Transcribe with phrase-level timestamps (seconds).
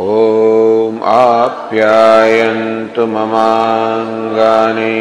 [0.00, 4.96] Om आप्यायन्तु ममाङ्गानि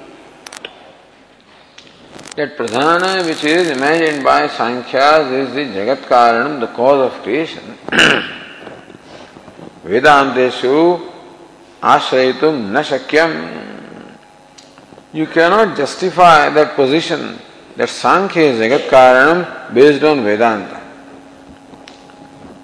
[2.36, 7.63] That Pradhana which is imagined by Sankhyas is the Jagat Karanam, the cause of creation.
[9.84, 11.13] Vedanteshu
[11.81, 14.18] Ashrayitum na shakyam.
[15.13, 17.40] You cannot justify that position
[17.77, 20.81] that Sankhya is Jagat Karanam based on Vedanta.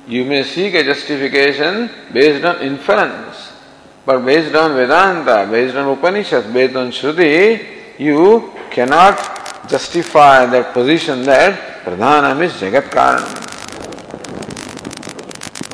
[0.08, 3.54] You may seek a justification based on inference,
[4.06, 11.24] but based on Vedanta, based on Upanishads, based on Shruti, you cannot justify that position
[11.24, 13.44] that Pradhanam is Jagat Karanam.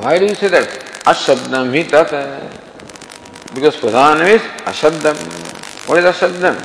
[0.02, 0.68] Why do you say that?
[1.04, 2.10] Ashabdam hi tat.
[3.54, 5.16] Because pradhanam is ashabdam.
[5.88, 6.56] What is ashabdam?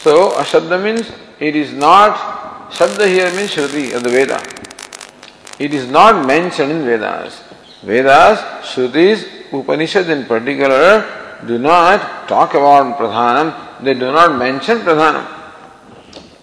[0.00, 4.40] So, ashabdam means it is not, shabda here means Shruti of the Veda.
[5.58, 7.42] It is not mentioned in Vedas.
[7.82, 15.26] Vedas, Shrutis, Upanishads in particular, do not talk about pradhanam, they do not mention pradhanam.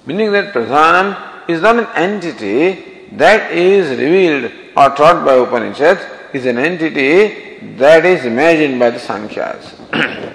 [0.06, 6.02] Meaning that pradhanam is not an entity that is revealed or taught by Upanishads,
[6.34, 9.76] is an entity that is imagined by the Sankhyas.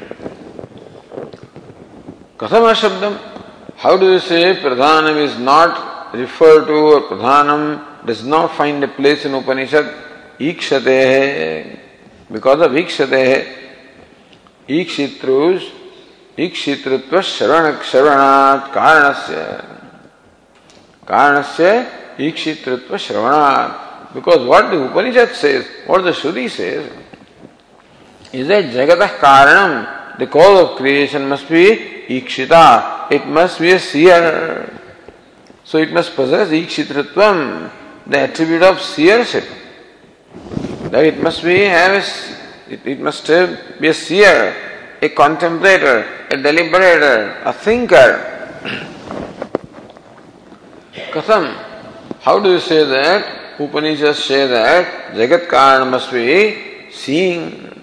[2.37, 3.19] Kathama Shabdam,
[3.77, 8.89] how do you say Pradhanam is not referred to or Pradhanam does not find a
[8.89, 9.85] place in Upanishad?
[10.39, 11.79] Ikshate
[12.31, 13.47] because of Ikshate
[14.69, 15.73] Ikshitrus
[16.39, 19.45] ईक्षितृत्व श्रवण श्रवणात् कारणस्य
[21.09, 21.71] कारणस्य
[22.27, 23.85] ईक्षितृत्व श्रवणात्
[24.15, 26.91] because what the Upanishad says, what the Shruti says,
[28.33, 33.79] is that Jagatah Karanam, the cause of creation must be Ikshita, it must be a
[33.79, 34.81] seer.
[35.65, 37.71] So it must possess Ikshitritvam,
[38.07, 39.45] the attribute of seership.
[40.91, 44.55] That it must be have a, it, it must be a seer,
[45.03, 48.33] a contemplator, a deliberator, a thinker.
[51.11, 51.55] Katham,
[52.21, 53.59] how do you say that?
[53.59, 57.83] Upanishads say that Jagat Karan must be seeing.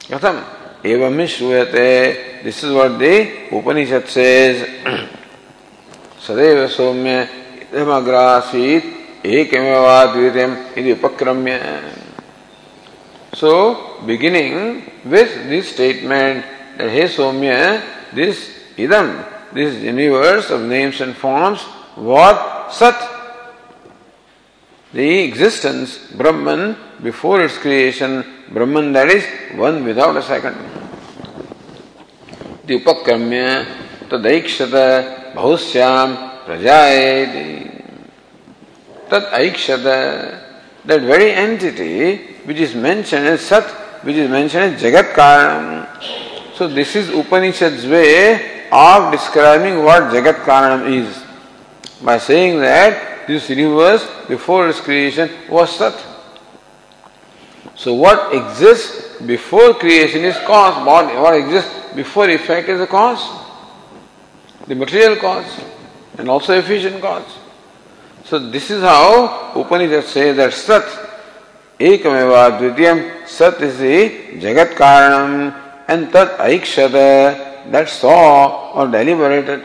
[0.00, 0.42] Katham,
[0.86, 1.90] एवं श्रूयते।
[2.44, 3.14] This is what the
[3.56, 4.56] Upanishad says
[6.26, 7.20] सदैव सौम्य
[7.72, 9.50] इदमग्रासीत एक
[10.14, 11.60] द्वितीय उपक्रम्य।
[13.40, 13.52] So
[14.06, 14.54] beginning
[15.12, 16.44] with this statement
[16.92, 17.56] हे सौम्य
[18.14, 18.46] this
[18.84, 19.08] इदम
[19.54, 21.66] this universe of names and forms
[22.12, 23.10] what सत
[24.94, 28.12] The existence, Brahman, before its creation,
[28.48, 29.24] Brahman that is
[29.56, 30.54] one without a second.
[32.70, 33.46] उपक्रम्य
[34.10, 34.74] तदैक्षत
[35.36, 36.14] बहुश्याम
[36.46, 37.24] प्रजाए
[39.10, 39.84] तद ऐक्षत।
[40.84, 42.12] That very entity
[42.46, 43.74] which is mention as सत
[44.04, 45.82] which is mention as जगत कारण
[46.58, 48.04] so this is Upanishad way
[48.72, 51.22] of describing what जगत कारण is
[52.04, 52.92] by saying that
[53.28, 56.04] this universe before its creation was सत
[57.84, 63.22] so what exist before creation is cause what exist before effect is the cause.
[64.66, 65.60] The material cause
[66.18, 67.38] and also efficient cause.
[68.24, 71.10] So this is how Upanishad says that Sat
[71.80, 73.82] एकमेवा द्वितीयम सत is
[74.40, 75.32] जगत कारणम
[75.90, 76.92] and तत् ऐक्षत
[77.72, 78.14] that saw
[78.78, 79.62] और deliberated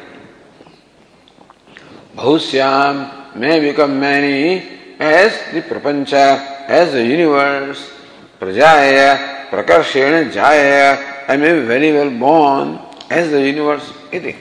[2.16, 3.06] बहुश्याम
[3.36, 4.64] may become many
[5.00, 7.92] as the prapancha, as the universe.
[8.40, 13.94] Prajaya, prakarshena jaya, I may be very well born as the universe.
[14.12, 14.36] Iti.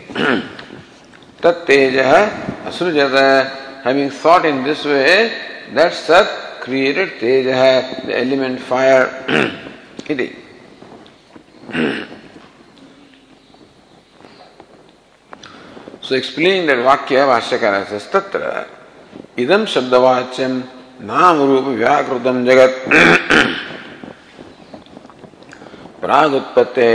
[1.42, 2.32] Tat teja
[2.64, 5.30] asrujata, having thought in this way,
[5.74, 9.04] that sat created Teja, the element fire.
[10.08, 10.34] Iti.
[16.00, 18.66] so explaining that Vakya Vashyakara says Tatra
[19.36, 20.66] Idam Shabdavachyam
[21.00, 23.66] Nam Rupa Vyakrutam Jagat
[26.02, 26.90] प्राग उत्पत्ति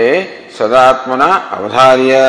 [0.57, 2.19] सदात्मना अवधार्य।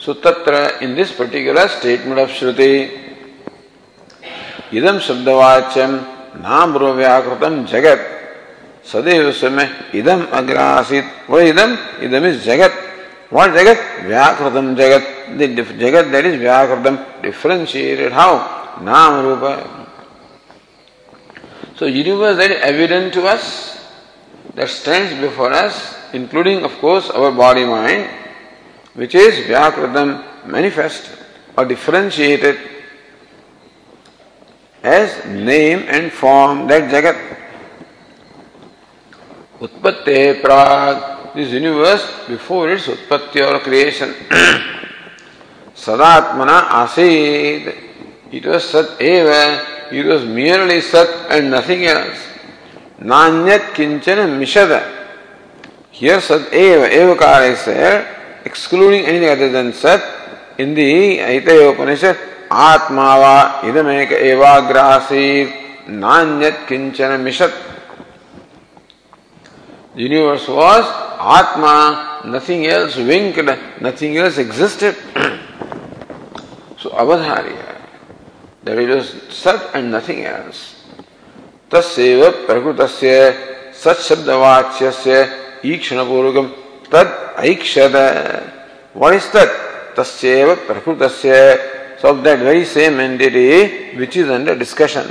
[0.00, 2.72] So तत्र in this particular statement of श्रुति
[4.74, 5.94] इदम शब्दवाच्यम
[6.38, 8.00] नाम व्याकृतम जगत,
[8.92, 12.74] सदैव समय इदम अग्र आसित वह इदम इदम इज़ जगत।
[13.32, 13.78] वॉट जगत?
[14.04, 15.04] व्याकृतम जगत।
[15.80, 18.38] जगत दैट इज़ व्याकृतम डिफ्रेंशिएटेड हाउ
[18.82, 19.44] नाम रूप
[21.78, 23.78] So universe that is evident to us,
[24.54, 28.10] that stands before us, including of course our body mind,
[28.94, 31.08] which is Vyakritam manifest
[31.56, 32.58] or differentiated
[34.82, 37.36] as name and form, that Jagat.
[39.60, 44.14] Utpatte Prag, this universe before its Utpatti or creation.
[45.76, 47.74] Sadatmana Asid,
[48.32, 52.18] it was Sat Eva, it was merely Sat and nothing else.
[53.00, 54.82] Nanyat Kinchana Mishada.
[55.90, 58.06] Here Sat Eva, Evakara is
[58.44, 60.18] excluding anything other than Sat,
[60.58, 62.16] in the Aitaya Upanishad,
[62.50, 67.52] Atmava idameka evagrasi nanyat kinchana mishat.
[69.94, 70.84] Universe was
[71.20, 73.44] Atma, nothing else winked,
[73.80, 74.96] nothing else existed.
[76.78, 77.67] So Avadharya,
[78.64, 80.74] that it was Sat and nothing else.
[81.72, 82.80] तस्व प्रकृत
[83.82, 85.16] सत्शब्दवाच्य
[85.72, 86.36] ईक्षण पूर्वक
[86.92, 87.08] तद
[87.44, 87.96] ऐक्षत
[88.94, 89.50] what is that
[89.94, 95.06] tasyeva prakutasya so of that very same entity which is under discussion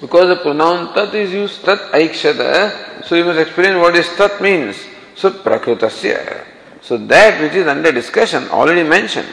[0.00, 4.40] because the pronoun tat is used tat aikshata so you must explain what is tat
[4.42, 4.76] means
[5.14, 6.44] so prakrutasya
[6.82, 9.28] so that which is under discussion already mentioned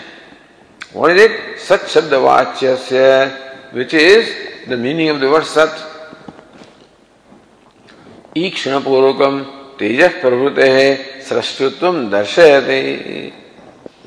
[0.93, 4.29] what is it sat shabdavachyasya which is
[4.67, 5.87] the meaning of the word sat
[8.35, 9.39] पूर्वकम
[9.79, 12.81] तेजस प्रभृत है सृष्टित्व दर्शयते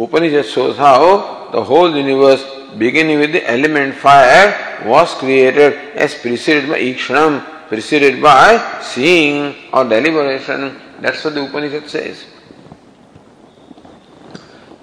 [0.00, 2.44] उपनिषद shows how the whole universe
[2.78, 4.48] beginning with the element fire
[4.86, 11.88] was created as preceded by ikshanam preceded by seeing or deliberation that's what the upanishad
[11.88, 12.24] says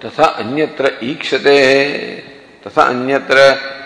[0.04, 1.58] तथा अन्यत्र ईक्षते।
[2.66, 3.38] तथा अन्यत्र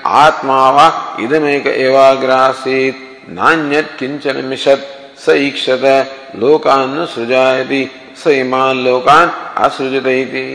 [0.07, 4.85] आत्मा वा इदमेक एवाग्रासीत्। नान्यत् किंचन मिषत्।
[5.21, 5.85] स ईक्षत।
[6.37, 7.83] लोकान् न सृजायति।
[8.17, 9.31] स इमान् लोकान्
[9.65, 10.49] असृजत इति।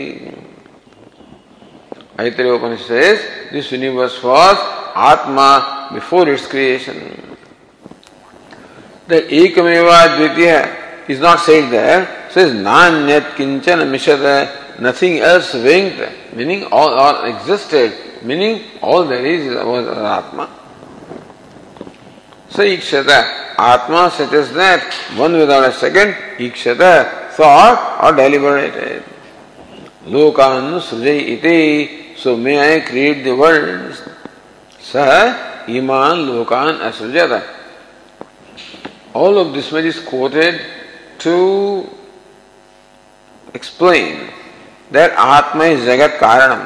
[2.20, 3.20] ऐत्रे उपनिषेस्
[4.96, 5.48] आत्मा
[5.92, 7.00] बिफोर् इट्स् क्रियेशन्
[9.08, 10.52] द एकमेव द्वितीय
[11.10, 14.24] is not said that says नान्यत किंचन मिशत
[14.82, 20.50] nothing else winked, meaning all, all existed, meaning all there is was Atma.
[22.50, 29.04] So Ikshata, Atma as that, one without a second, Ikshata, thought or deliberated.
[30.04, 33.94] Lokan Sujay iti, so may I create the world.
[34.80, 37.46] Sah Iman Lokan Asrujata.
[39.14, 40.60] All of this much is quoted
[41.20, 41.88] to
[43.54, 44.41] explain
[44.92, 46.64] that Atma is Jagat Karanam,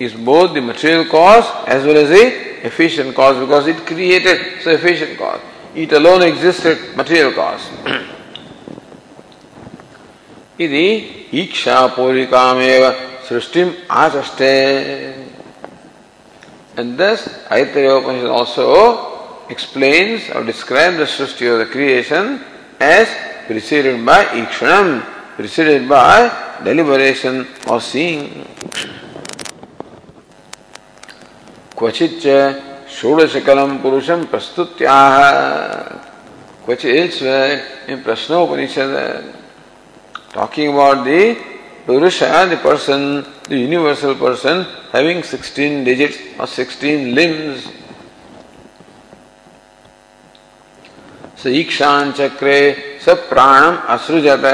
[0.00, 4.70] is both the material cause as well as the efficient cause because it created so
[4.72, 5.40] efficient cause.
[5.74, 7.64] It alone existed, material cause.
[10.64, 10.86] ఇది
[11.40, 12.82] ఈక్షా పూరికామేవ
[13.28, 13.68] సృష్టిం
[14.02, 14.54] ఆచష్టే
[16.80, 17.20] And thus,
[17.54, 18.66] Aitreya Upanishad also
[19.54, 22.24] explains or describes the Srishti or the creation
[22.98, 23.06] as
[23.48, 24.88] preceded by Ikshanam,
[25.40, 26.28] preceded by
[26.62, 28.44] deliberation or seeing.
[31.76, 32.20] क्वचित
[32.96, 35.14] षोडशकलम पुरुषम प्रस्तुत्याह
[36.66, 39.34] क्वचित elsewhere in Prashnopanishad
[40.34, 41.38] talking about the
[41.86, 47.66] Purusha, the person, the universal person having 16 digits or 16 limbs.
[51.42, 52.58] स ईक्षान चक्रे
[53.04, 54.44] स प्राणम असृजत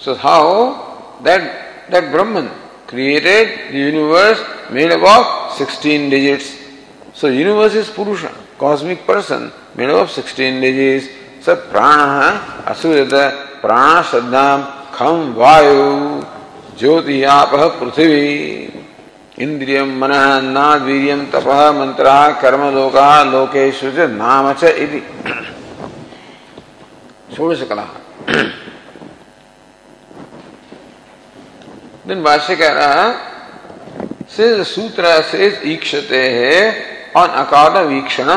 [0.00, 2.50] So how that that Brahman
[2.86, 4.40] created the universe
[4.70, 6.56] made up of 16 digits.
[7.14, 11.08] So universe is Purusha, cosmic person made up of 16 digits.
[11.40, 16.38] So prana asuyata prana shraddham kham vayu
[16.78, 18.26] ज्योति आप पृथ्वी
[19.42, 22.10] इंद्रियम मन अन्नाद वीर्यम तप मंत्र
[22.42, 25.02] कर्म लोका लोकेशु नाम च इति
[27.36, 27.62] षोडश
[32.08, 33.08] देन वाष्य कह रहा
[34.36, 36.60] से सूत्र से ईक्षते है
[37.16, 38.28] ऑन अकाउंट ऑफ़ ईक्षण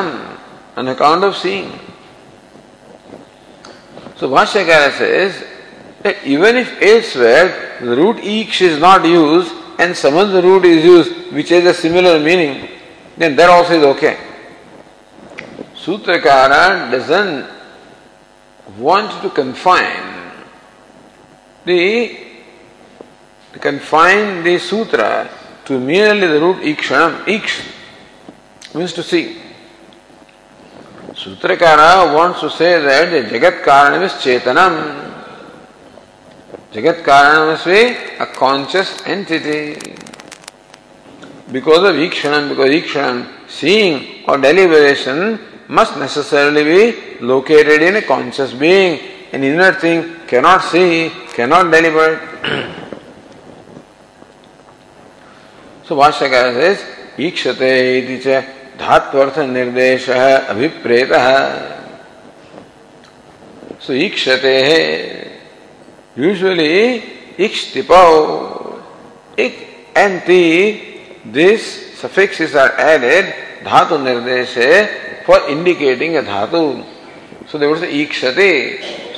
[0.78, 1.70] on account of seeing
[4.20, 9.94] so वाष्य कह रहा से even if as where root ईक्ष is not use and
[9.96, 12.56] समझ root is use which is a similar meaning
[13.18, 14.12] then there also is okay
[15.84, 16.52] सूत्रकार
[16.90, 17.32] doesn't
[18.80, 20.10] want to confine
[21.66, 21.80] the
[23.52, 25.28] to confine the sutra
[25.64, 27.24] to merely the root ikshanam.
[27.24, 29.38] Iksh means to see.
[31.12, 35.12] Sutrakara wants to say that the Jagat Karanam is Chetanam.
[36.72, 37.66] Jagat Karanam is
[38.18, 39.74] a conscious entity.
[41.52, 48.54] Because of Ikshanam, because Ikshanam, seeing or deliberation must necessarily be located in a conscious
[48.54, 48.98] being.
[49.32, 52.78] An inner thing cannot see, cannot deliberate.
[57.20, 58.40] ईक्षते
[58.78, 61.12] धात्वर्थ निर्देश अभिप्रेत
[63.86, 64.80] सुक्षते है
[66.18, 66.72] usually
[67.44, 68.02] इक्षिपो
[69.38, 69.56] इक
[69.96, 70.46] anti
[71.34, 71.62] this
[72.02, 73.32] suffix is are added
[73.64, 74.54] धातु निर्देश
[75.26, 76.62] for indicating a धातु
[77.52, 78.50] so they would say ईक्षते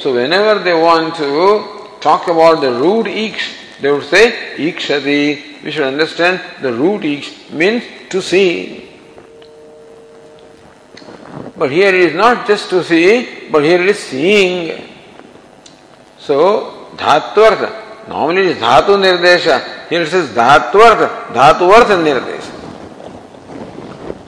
[0.03, 1.59] so whenever they want to
[2.05, 3.49] talk about the root ईक्ष
[3.81, 5.63] they would say ikshati.
[5.63, 8.91] We should understand the root iksh means to see.
[11.57, 14.91] But here it is not just to see, but here it is seeing.
[16.19, 18.09] So, dhatvartha.
[18.09, 19.89] Normally it is dhatu nirdesha.
[19.89, 22.53] Here it says dhatvartha, dhatuvartha nirdesha.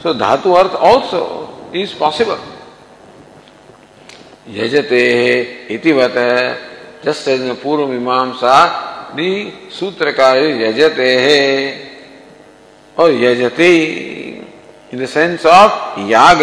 [0.00, 2.38] So, dhatu arth also is possible.
[4.48, 6.56] Yajate itivata.
[7.02, 7.54] Just as in the
[9.14, 9.30] भी
[9.78, 11.86] सूत्र का यजते है।
[12.96, 13.70] और यजते
[14.92, 16.42] in the sense of याग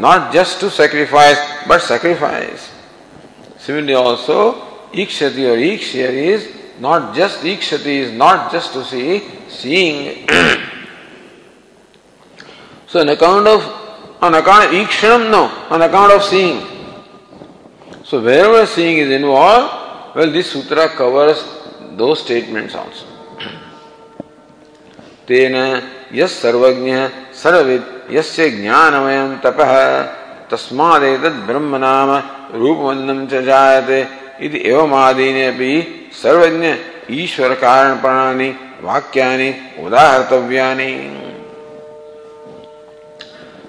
[0.00, 1.38] not just to sacrifice
[1.68, 2.68] but sacrifice
[3.66, 4.40] similarly also
[5.02, 6.42] ईक्षति और ईक्षर is
[6.82, 9.18] not just ईक्षति is not just to see
[9.52, 10.28] seeing
[12.92, 16.60] so on account of on account ईक्षण no on account of seeing
[18.10, 21.44] so where where seeing is involve well this सूत्र covers
[21.96, 23.06] those statements also.
[25.28, 25.54] तेन
[26.12, 26.92] यस सर्वज्ञ
[27.42, 27.84] सर्वविद
[28.16, 29.72] यस्य ज्ञानमयं तपः
[30.50, 32.10] तस्मादेतद् ब्रह्म नाम
[32.60, 34.00] रूपवन्नं च जायते
[34.44, 35.72] इति एवमादीनि अपि
[36.22, 36.74] सर्वज्ञ
[37.22, 38.50] ईश्वर कारण प्राणानि
[38.88, 39.50] वाक्यानि
[39.84, 40.92] उदाहर्तव्यानि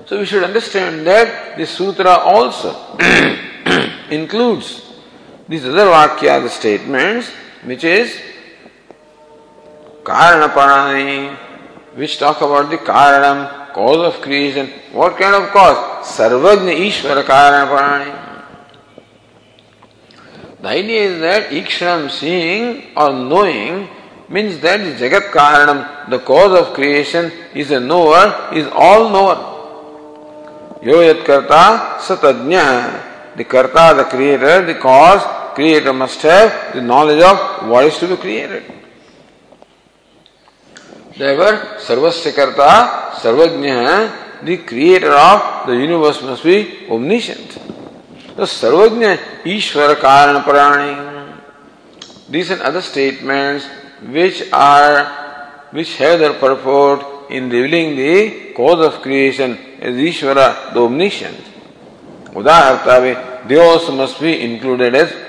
[0.07, 2.75] So we should understand that this sutra also
[4.11, 4.83] includes
[5.49, 7.31] these other vakya, the statements,
[7.65, 8.21] which is
[10.03, 11.35] Karana Pranani,
[11.95, 14.67] which talk about the Karanam, cause of creation.
[14.93, 16.05] What kind of cause?
[16.07, 17.25] Sarvagna Ishvara
[20.61, 23.89] The idea is that Ikshram, seeing or knowing
[24.29, 29.53] means that Jagat Karanam, the cause of creation, is a knower, is all knower.
[30.83, 33.35] Yo yat karta satadnya.
[33.35, 35.23] The karta, the creator, the cause,
[35.55, 38.63] creator must have the knowledge of what is to be created.
[41.17, 47.51] Therefore, Sarvasya Karta, Sarvajna, the creator of the universe must be omniscient.
[48.35, 51.39] The Sarvajna, Ishvara Karana Parani.
[52.29, 53.65] These and other statements
[54.01, 55.23] which are
[55.71, 61.39] which have their purport in revealing the cause of creation as Ishvara, the omniscient.
[62.33, 65.24] Udahartave, they also must be included as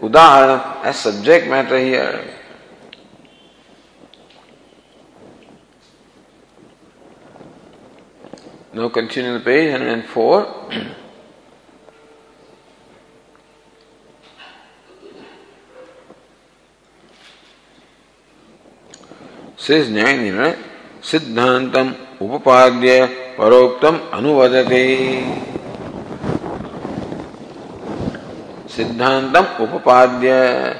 [0.00, 2.36] Udaharana, as subject matter here.
[8.72, 10.86] Now continue the page 104.
[19.56, 20.56] Says Jnana,
[21.00, 25.24] Siddhantam Upapadya Paroktam Anuvadate.
[28.76, 30.76] Siddhantam Upapadya.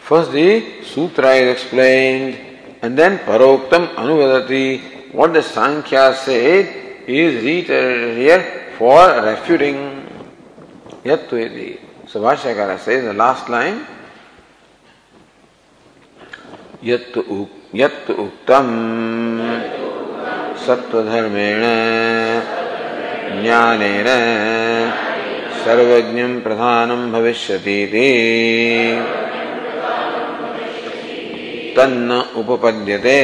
[0.00, 2.36] First the Sutra is explained
[2.82, 5.12] and then Paroktam Anuvadati.
[5.14, 10.06] What the Sankhya said is reiterated here for refuting
[11.04, 11.80] Yattvedi.
[12.06, 13.86] So Bhashyakara says the last line
[16.82, 17.24] Yattu
[18.14, 18.68] uktam
[20.68, 21.62] सत्वधर्मेण
[23.42, 24.08] ज्ञानेन
[25.64, 28.08] सर्वज्ञं प्रधानं भविष्यतीति
[31.76, 33.18] तन्न उपपद्यते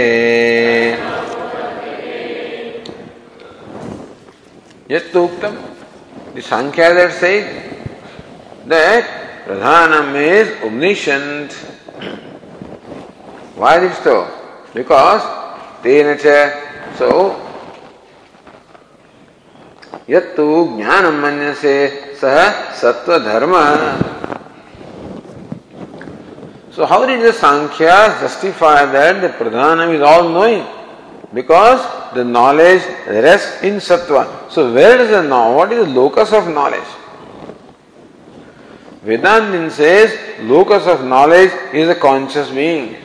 [4.89, 5.57] Yattuktam.
[6.35, 7.45] The Sankhya that says
[8.67, 11.53] that Pradhanam is omniscient.
[13.57, 14.29] Why is it so?
[14.75, 15.23] Because
[15.83, 17.44] Tenacha, so
[20.09, 24.15] Yattu Jnanam Manyase Saha Sattva Dharma.
[26.73, 30.67] So how did the Sankhya justify that the Pradhanam is all knowing?
[31.33, 31.81] Because
[32.15, 34.51] the knowledge rests in sattva.
[34.51, 35.53] So where is the know?
[35.53, 36.89] What is the locus of knowledge?
[39.05, 42.97] Vedantin says locus of knowledge is a conscious being.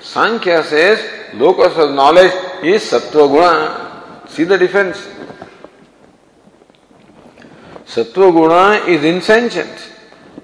[0.00, 2.32] Sankhya says locus of knowledge
[2.62, 4.26] is sattva guna.
[4.28, 4.98] See the difference?
[7.94, 9.92] Sattva guna is insentient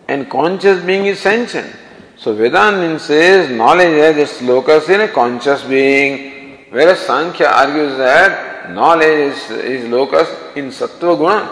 [0.08, 1.74] and conscious being is sentient.
[2.16, 6.36] So Vedantin says knowledge has its locus in a conscious being
[6.70, 11.48] Whereas Sankhya argues that knowledge is, is locus in Sattva Guna.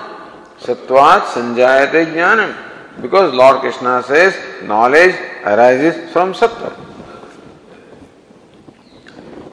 [0.59, 3.01] Sattvat Sanjayate Jnanam.
[3.01, 6.81] Because Lord Krishna says knowledge arises from Sattva.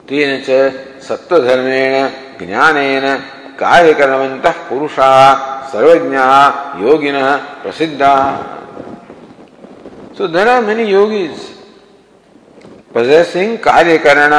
[0.06, 0.50] तेन च
[1.08, 1.94] सत्वधर्मेण
[2.38, 3.04] ज्ञानेन
[3.58, 3.92] काय
[4.68, 5.10] पुरुषा,
[5.72, 6.16] सर्वज्ञ,
[6.82, 7.16] योगिन
[7.62, 8.14] प्रसिद्धा।
[10.18, 11.36] So there are many yogis
[12.94, 14.32] possessing कार्य करण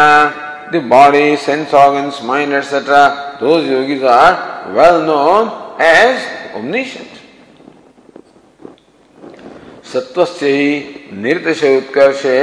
[0.71, 3.07] the body sense organs mind etcetera
[3.39, 4.33] those yogis are
[4.75, 5.49] well known
[5.85, 6.19] as
[6.57, 6.97] omniscient
[9.93, 10.51] सत्वस्य
[11.23, 12.37] निर्देश उत्कर्षे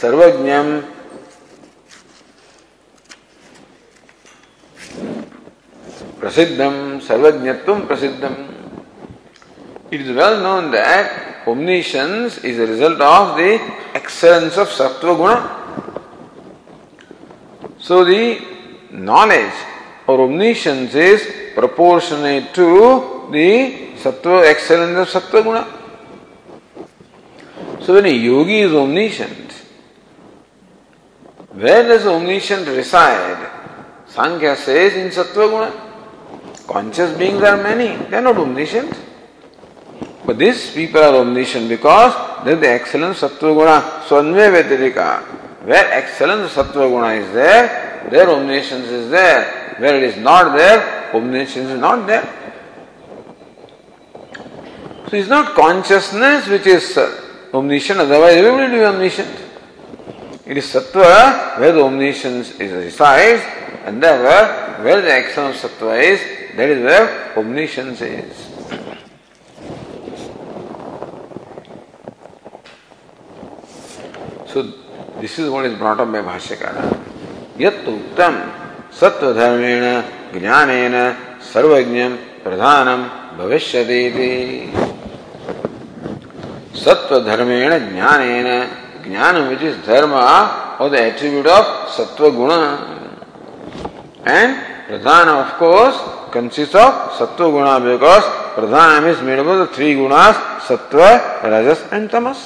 [0.00, 0.52] सर्वज्ञ
[6.18, 8.48] Prasiddham, Sarvajnatvam Prasiddham.
[9.90, 13.60] It is well known that omniscience is a result of the
[13.94, 15.54] excellence of sattvaguna.
[17.78, 18.40] So the
[18.90, 19.54] knowledge
[20.06, 25.66] or omniscience is proportionate to the Sattva excellence of sattvaguna.
[27.80, 29.52] So when a yogi is omniscient,
[31.52, 33.50] where does omniscience reside?
[34.06, 35.87] Sankhya says in sattvaguna.
[36.68, 38.94] Conscious beings are many, they are not omniscient.
[40.26, 42.12] But these people are omniscient because
[42.44, 45.22] they are the excellence sattva guna, swanve vetirika.
[45.64, 49.74] Where excellence sattva guna is there, their omniscience is there.
[49.78, 52.28] Where it is not there, omniscience is not there.
[55.08, 59.34] So it's not consciousness which is uh, omniscient, otherwise everybody will be omniscient.
[60.44, 63.42] It is sattva where the omniscience is resides,
[63.88, 66.20] and therefore where the excellence sattva is,
[66.56, 68.36] that is where omniscience is.
[74.46, 74.62] So
[75.20, 76.84] this is what is brought up by Bhashyakara.
[77.58, 78.34] Yat uktam
[78.92, 79.32] sattva
[80.32, 80.94] ज्ञानेन
[82.44, 83.02] प्रधानम
[83.38, 84.02] भविष्यति
[86.84, 88.48] सत्व धर्मेण ज्ञानेन
[89.06, 92.97] ज्ञान which is dharma or the attribute of sattva guna
[94.36, 94.50] and
[94.88, 95.98] pradhana of course
[96.36, 98.24] consists of sattva guna because
[98.56, 100.36] pradhana is made up of the three gunas
[100.68, 102.40] sattva rajas and tamas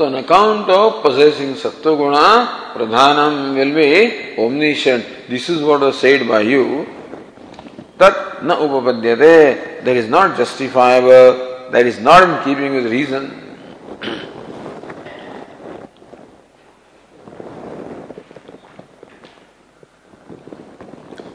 [0.00, 2.26] So on account of possessing sattva guna,
[2.72, 5.04] pradhanam will be omniscient.
[5.28, 6.86] This is what was said by you.
[7.98, 13.24] That na upapadyate, that is not justifiable, that is not in keeping with reason.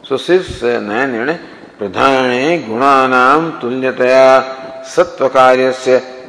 [0.08, 1.38] सुशिष नये निर्णय
[1.78, 2.28] प्रधान
[2.66, 2.92] गुणा
[3.62, 4.26] तुल्यतया
[4.86, 5.72] सत्व कार्य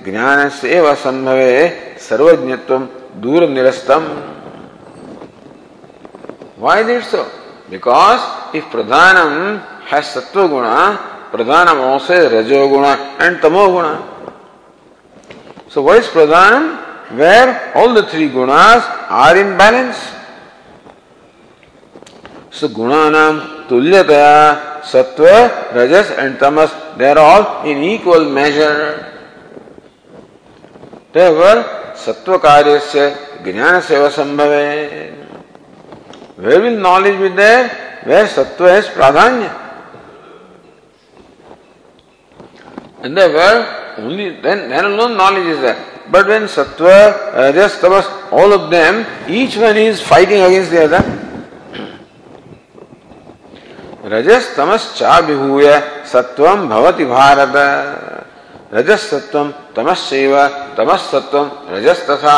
[0.06, 1.42] ज्ञान से संभव
[2.08, 2.78] सर्वज्ञत्व
[3.22, 4.08] दूर निरस्तम
[6.60, 7.24] why did so
[7.70, 9.38] because if प्रधानम
[9.92, 10.66] है सत्व गुण
[11.32, 11.68] प्रधान
[12.08, 12.86] से रजो गुण
[13.22, 13.96] एंड तमो गुण
[15.74, 16.70] सो वॉइस प्रधान
[17.13, 18.90] where all the three gunas
[19.24, 20.06] are in balance
[22.58, 29.06] So Gunanam Tulyataya, Sattva, Rajas and Tamas, they are all in equal measure.
[31.13, 31.63] Therefore,
[31.98, 33.04] से
[33.43, 35.10] ज्ञान सेवा संभव है
[36.39, 37.70] we will knowledge with there
[38.08, 39.50] where सत्व हैज़ प्राधान्य
[43.04, 43.65] and therefore
[44.00, 45.78] only then then alone knowledge is there
[46.12, 46.98] but when sattva
[47.34, 51.27] rajas tamas all of them each one is fighting against the other
[54.13, 55.67] रजस तमस चा विभूय
[56.12, 57.56] सत्वम भवति भारत
[58.74, 60.36] रजस सत्वम तमस्व
[60.78, 61.39] तमस्तत्व
[61.76, 62.38] रजस तथा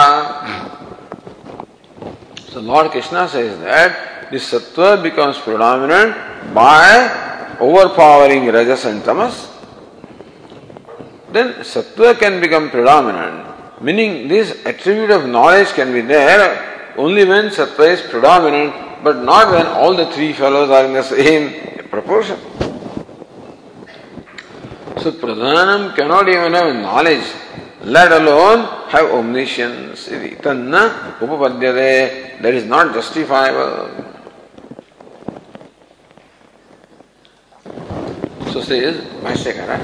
[2.51, 6.15] So Lord Krishna says that this sattva becomes predominant
[6.51, 9.47] by overpowering rajas and tamas.
[11.31, 17.49] Then sattva can become predominant, meaning this attribute of knowledge can be there only when
[17.49, 22.37] sattva is predominant, but not when all the three fellows are in the same proportion.
[24.97, 27.23] So Pradhanam cannot even have knowledge,
[27.83, 30.09] let alone have omniscience.
[30.41, 34.05] Tanna upapadyate, that is not justifiable.
[38.51, 39.79] So says Bhashyakara,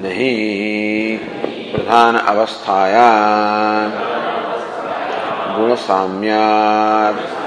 [0.00, 1.18] नहीं
[1.72, 3.08] प्रधान अवस्थाया
[5.56, 7.39] गुण साम्यात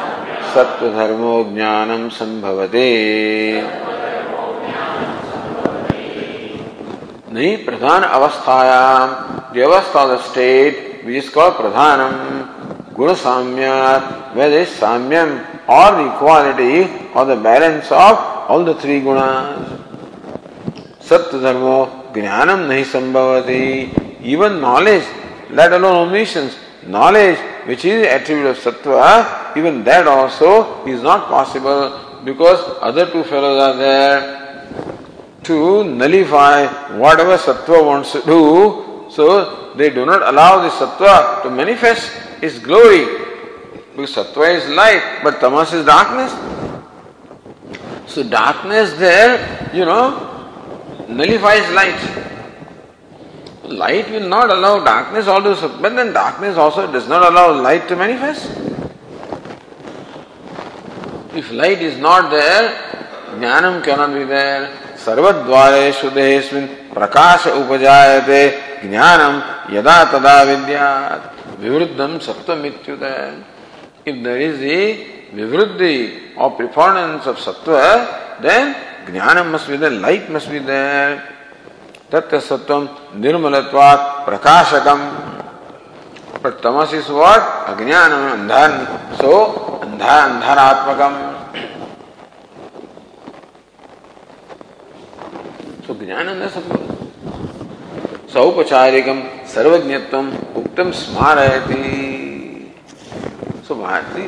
[0.54, 2.90] सत्व धर्मो ज्ञानम संभवते
[7.34, 9.10] नहीं प्रधान अवस्थायाम
[11.06, 15.32] which is called pradhanam guna samya where there is samyam
[15.68, 18.18] or the equality or the balance of
[18.50, 19.80] all the three gunas
[21.10, 21.78] सत्य धर्मो
[22.14, 23.64] ज्ञानम नहीं संभवती
[24.34, 25.04] even knowledge
[25.52, 26.56] let alone omniscience
[26.88, 33.24] knowledge which is attribute of sattva even that also is not possible because other two
[33.24, 34.44] fellows are there
[35.44, 36.66] to nullify
[36.98, 39.06] whatever sattva wants to do.
[39.10, 43.06] So they do not allow the sattva to manifest its glory.
[43.96, 46.32] Because sattva is light, but tamas is darkness.
[48.08, 50.58] So darkness there, you know,
[51.08, 52.33] nullifies light.
[53.64, 57.96] Light will not allow darkness also, but then darkness also does not allow light to
[57.96, 58.50] manifest.
[61.34, 62.70] If light is not there,
[63.36, 64.80] jnanam cannot be there.
[65.04, 68.42] सर्वद्वारेषु देहेस्मिन् प्रकाश उपजायते
[68.84, 69.36] ज्ञानम
[69.76, 73.04] यदा तदा विद्यात् विवृद्धम सत्वमित्युत
[74.06, 80.30] if there is a vivruddhi or preponderance of sattva, then jnana must be there, light
[80.30, 81.33] must be there.
[82.14, 82.74] तत्व सत्व
[83.20, 83.56] निर्मल
[84.26, 85.00] प्रकाशकम
[87.70, 88.72] अज्ञान अंधार
[89.22, 89.32] सो
[89.84, 91.14] अंधार अंधारात्मकम।
[95.86, 95.94] सो
[100.58, 101.82] उत्तम स्मारयती।
[103.68, 104.28] So Bharati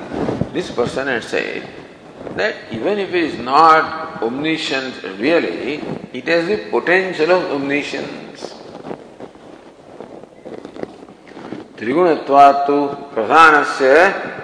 [0.53, 1.41] this person and say
[2.99, 3.83] if is not
[4.21, 5.75] omniscient really,
[6.13, 8.53] it has the potential of omniscience.
[11.77, 12.75] त्रिगुणत्वात् तो
[13.13, 13.93] प्रधान से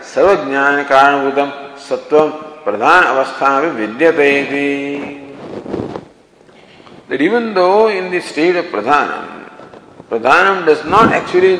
[0.03, 1.51] सर्वज्ञान कारणभूतम
[1.88, 2.27] सत्व
[2.65, 4.31] प्रधान अवस्था में विद्यते
[7.07, 9.49] that even though in the state of pradhanam,
[10.10, 11.57] pradhanam does not actually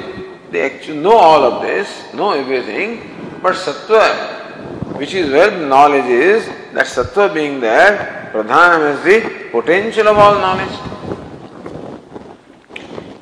[0.52, 6.06] they actually know all of this, know everything, but sattva, which is where the knowledge
[6.06, 10.78] is, that sattva being there, pradhanam is the potential of all knowledge.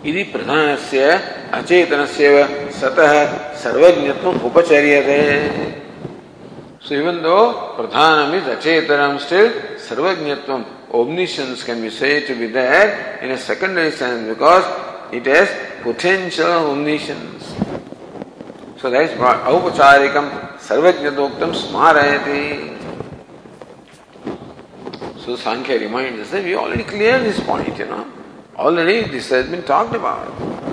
[0.04, 1.00] यदि प्रधानस्य
[1.54, 2.28] अचेतनस्य
[2.80, 3.14] सतः
[3.62, 5.20] सर्वज्ञत्वम् उपचर्यते
[6.82, 13.20] So even though pradhanam is achetanam, still sarvajnatvam, omniscience can be said to be there
[13.22, 14.64] in a secondary sense because
[15.14, 15.50] it has
[15.84, 17.54] potential omniscience.
[18.78, 22.79] So that is Aupacharikam Sarvajnadoktam Smarayati.
[25.30, 28.04] So Sankhya reminds us that we already cleared this point, you know.
[28.58, 30.26] Already this has been talked about.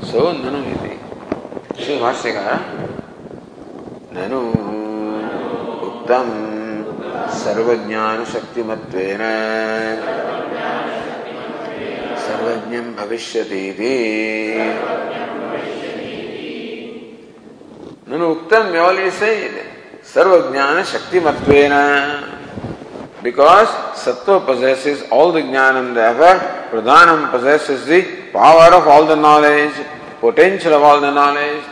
[0.02, 1.84] So Nanu Iti.
[1.84, 2.56] Sri Bhashyakara
[4.14, 4.40] Nanu
[5.84, 6.56] Uktam
[7.36, 9.22] सर्वज्ञान शक्तिमत्वेन
[12.24, 13.94] सर्वज्ञं भविष्यतीति
[18.08, 19.52] ननु उक्तम we already said
[20.02, 22.36] sarvajnana shakti matvena
[23.22, 23.68] because
[24.04, 26.36] sattva possesses all the jnanam therefore
[26.70, 28.02] pradhanam possesses the
[28.32, 29.74] power of all the knowledge
[30.20, 31.64] potential of all the knowledge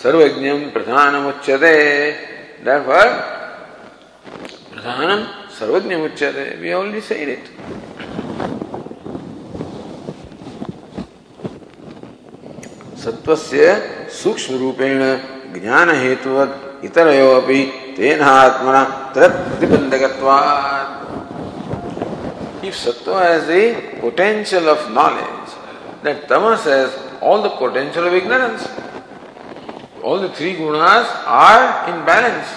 [0.00, 3.08] sarvajnam pradhanam uchyate therefore
[4.72, 5.20] pradhanam
[5.58, 7.44] sarvajnam uchyate we already said it
[13.04, 13.64] सत्वस्य
[14.18, 15.00] सूक्ष्म रूपेण
[15.54, 16.30] ज्ञान हेतु
[16.84, 17.60] इतरयो अपि
[17.98, 18.20] तेन
[22.64, 25.50] If sattva has the potential of knowledge,
[26.02, 28.66] then tamas has all the potential of ignorance.
[30.02, 32.48] All the three gunas are in balance.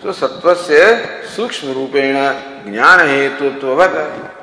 [0.00, 4.34] So sattvasya sukshma rupena jnana hetutvavat.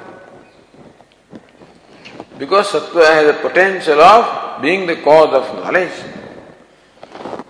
[2.37, 5.97] Because sattva has the potential of being the cause of knowledge.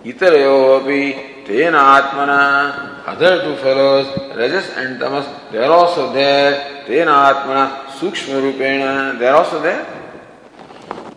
[0.04, 4.06] Itarayo api tena atmana, other two fellows,
[4.36, 6.84] Rajas and Tamas, they are also there.
[6.86, 9.86] Tena atmana, sukshma rupena, they are also there.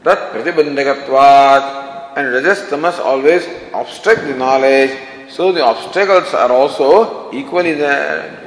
[0.03, 4.91] Tat pratibandhakatvat, and Rajas Tamas always obstruct the knowledge,
[5.29, 8.45] so the obstacles are also equally there.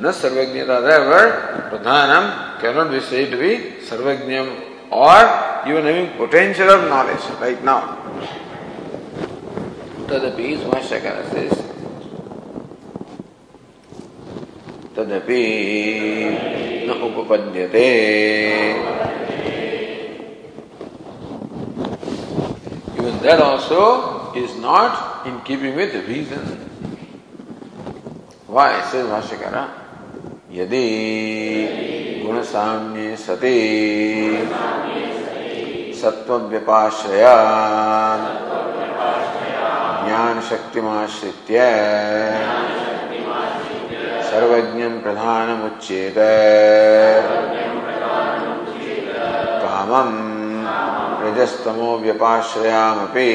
[0.00, 1.26] न सर्वज्ञता therefore
[1.70, 3.50] pradhanam cannot be said to be
[3.88, 4.48] sarvajnam
[4.90, 5.20] or
[5.68, 7.80] even having potential of knowledge right now.
[10.10, 11.16] तदपि भाष्यकार
[14.96, 15.42] तदपि
[16.88, 17.86] न उपपद्यते।
[22.98, 23.84] Even that also
[24.36, 26.44] is not in keeping with reason
[28.50, 29.56] why शेष भाष्यकार
[30.58, 30.86] यदि
[32.24, 33.56] गुण सती सते
[40.12, 41.58] ज्ञान शक्तिमाश्रित्य
[44.22, 46.14] सर्वज्ञं प्रधानमुच्येत।
[49.62, 50.10] कामं
[51.22, 53.32] रजस्तमो व्यपाश्रयामपि।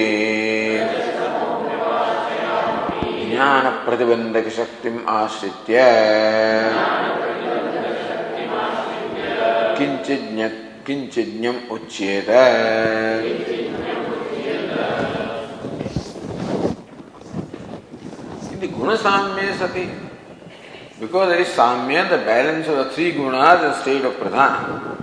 [3.31, 5.77] ज्ञानप्रतिबन्धकशक्तिम् आश्रित्य।
[9.77, 12.29] किंचित किंचिज्ञम उच्येत
[18.59, 19.89] the guna samya sati.
[20.99, 24.97] Because there is samya, the balance of the three gunas, the state of pradhana.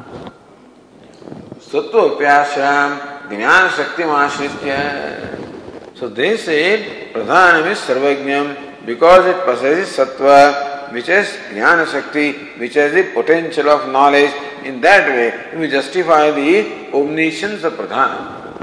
[1.58, 5.96] Sattva pyasham, jnana shakti mashritya.
[5.96, 12.74] So they say pradhanam is sarvajnam because it possesses sattva, which is jnana shakti, which
[12.74, 14.32] has the potential of knowledge.
[14.64, 18.62] In that way, we justify the omniscience of pradhana.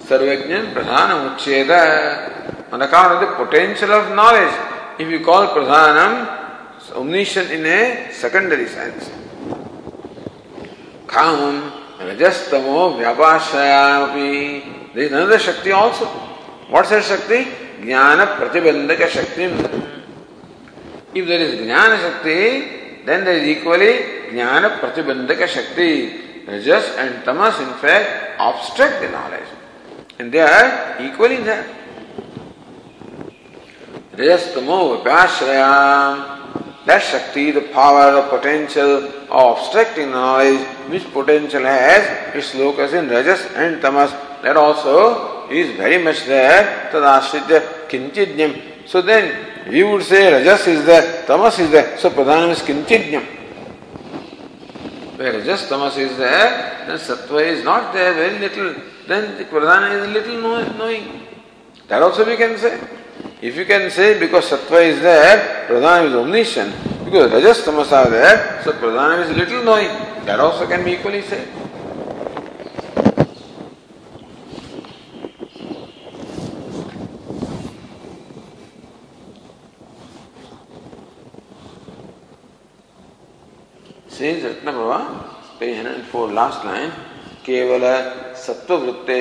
[0.00, 2.35] Sarvajnam pradhanam ucheda
[2.72, 4.54] on account of the potential of knowledge.
[4.98, 6.46] If you call pradhanam
[6.92, 9.10] omniscient in a secondary sense.
[11.06, 14.94] Kam, rajastamo, vyapashayapi.
[14.94, 16.06] There is another Shakti also.
[16.70, 17.44] What's that Shakti?
[17.80, 19.44] Jnana pratibandhaka Shakti.
[21.14, 26.22] If there is Jnana Shakti, then there is equally Jnana pratibandhaka Shakti.
[26.46, 29.48] Rajas and Tamas, in fact, obstruct the knowledge.
[30.18, 31.66] And they are equally there.
[34.16, 36.36] Rajastamo Vipashrayam.
[36.86, 43.08] That Shakti, the power, the potential of obstructing knowledge, which potential has its locus in
[43.08, 46.88] Rajas and Tamas, that also is very much there.
[46.92, 48.86] Tadashritya Kinchidnyam.
[48.86, 53.24] So then we would say Rajas is there, Tamas is there, so Pradhanam is Kinchidnyam.
[55.16, 58.74] Where Rajas Tamas is there, then Sattva is not there, very little.
[59.08, 60.40] Then the Pradhana is little
[60.78, 61.26] knowing.
[61.88, 62.78] That also we can say.
[63.42, 68.08] If you can say because sattva is there, pradhanam is omniscient, because rajas tamas are
[68.08, 69.88] there, so pradhanam is little knowing.
[70.24, 71.46] That also can be equally said.
[84.08, 86.90] Says Ratnaprabha, page 104, last line,
[87.46, 87.84] केवल
[88.34, 89.18] सत्ववृत्ते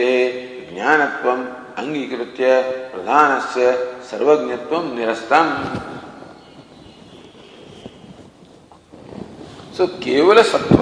[0.74, 1.42] ज्ञानत्वम
[1.78, 2.62] अंगीकृत्य
[2.94, 3.72] प्रधान से
[4.10, 5.48] सर्वज्ञत्व निरस्तम।
[9.78, 10.76] सो केवल सत्व।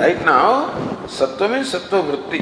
[0.00, 2.40] Right now सत्व mean सत्व वृत्ति।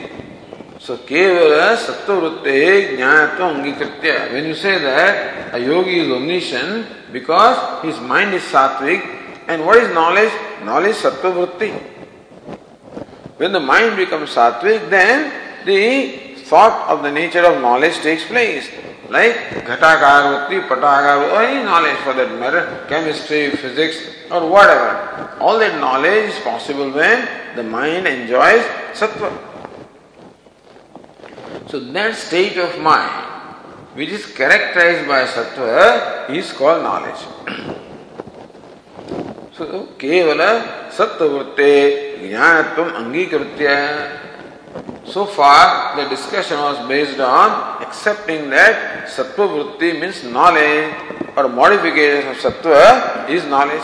[0.87, 7.59] सो केवल सत्व वृत्ति ज्ञानत्व अंगीकृत्य। When you say that a yogi is omniscient because
[7.87, 9.03] his mind is सात्विक
[9.50, 10.31] and what is knowledge
[10.64, 11.72] knowledge सत्व वृत्ति।
[13.40, 15.22] When the mind becomes sattvic then
[15.66, 15.76] the
[16.51, 18.69] thought of the nature of knowledge takes place.
[19.09, 19.37] Like
[19.69, 23.99] Ghatakar, Patakar, or any knowledge for that matter, chemistry, physics,
[24.31, 25.37] or whatever.
[25.41, 29.31] All that knowledge is possible when the mind enjoys sattva.
[31.69, 33.27] So that state of mind,
[33.95, 37.23] which is characterized by sattva, is called knowledge.
[39.61, 39.67] so
[40.01, 40.41] केवल
[40.97, 41.73] सत्ववृत्ते
[42.21, 43.67] ज्ञानत्व अंगीकृत्य
[45.05, 50.95] So far, the discussion was based on accepting that sattva vritti means knowledge
[51.37, 53.83] or modification of sattva is knowledge.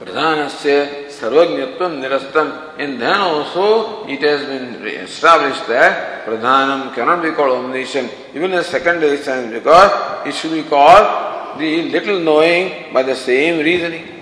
[0.00, 2.78] Pradhanasya sarvajnatvam nirastam.
[2.78, 8.56] And then also it has been established that pradhanam cannot be called omniscient even in
[8.56, 14.15] the secondary sense because it should be called the little knowing by the same reasoning.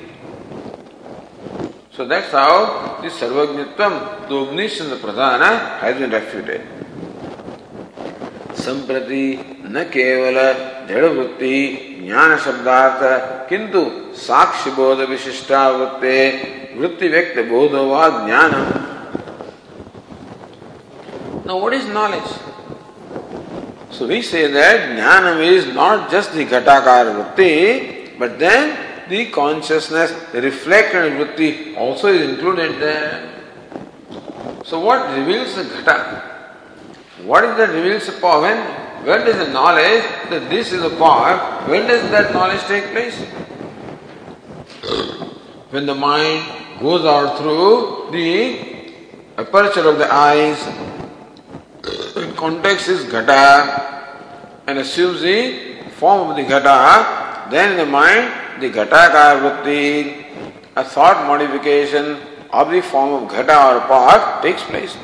[1.94, 6.62] So that's how this Sarvajnitvam, the omniscience of Pradhana, has been refuted.
[8.60, 9.26] संप्रति
[9.74, 10.38] न केवल
[10.88, 11.56] जड़ वृत्ति
[12.06, 13.04] ज्ञान शब्दार्थ
[13.50, 13.82] किंतु
[14.20, 16.16] साक्ष्य बोध विशिष्टा वृत्ते
[16.78, 18.52] वृत्ति व्यक्त बोध व ज्ञान
[21.46, 22.32] Now what is knowledge?
[23.92, 30.13] So we say that jnanam is not just the ghatakar vritti, but then the consciousness,
[30.33, 33.31] reflected vritti also is included there.
[34.65, 36.23] So what reveals the ghata?
[37.25, 38.43] What is that reveals the power?
[38.43, 38.59] When,
[39.05, 41.37] when does the knowledge that this is a power,
[41.69, 43.19] when does that knowledge take place?
[45.71, 48.93] When the mind goes out through the
[49.37, 50.59] aperture of the eyes,
[52.17, 53.95] in context is ghata,
[54.67, 60.25] and assumes the form of the ghata, then the mind the Ghatakar Vritti,
[60.77, 62.19] a thought modification
[62.51, 64.95] of the form of Ghata or part takes place.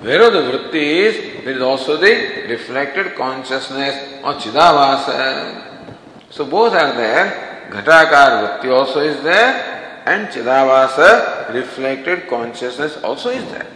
[0.00, 5.90] Wherever the Vritti is, there is also the reflected consciousness or Chidavasa.
[6.30, 7.68] So both are there.
[7.70, 13.66] Ghatakar Vritti also is there and Chidavasa, reflected consciousness also is there.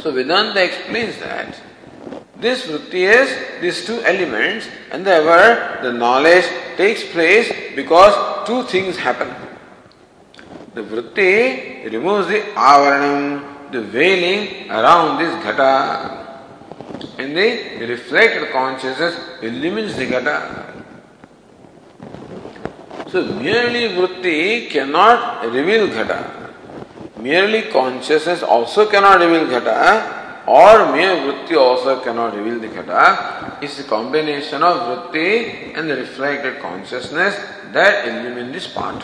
[0.00, 1.54] So Vedanta explains that
[2.42, 6.44] this vritti is these two elements, and therefore the knowledge
[6.76, 9.30] takes place because two things happen.
[10.74, 16.18] The vritti removes the avaranam, the veiling around this ghata.
[17.18, 20.82] And the reflected consciousness illumines the ghata.
[23.08, 26.50] So merely vritti cannot reveal ghata.
[27.18, 33.62] Merely consciousness also cannot reveal ghata, or mere vritti also cannot reveal the ghata.
[33.62, 37.36] It's the combination of vritti and the reflected consciousness
[37.72, 39.02] that illumine this part.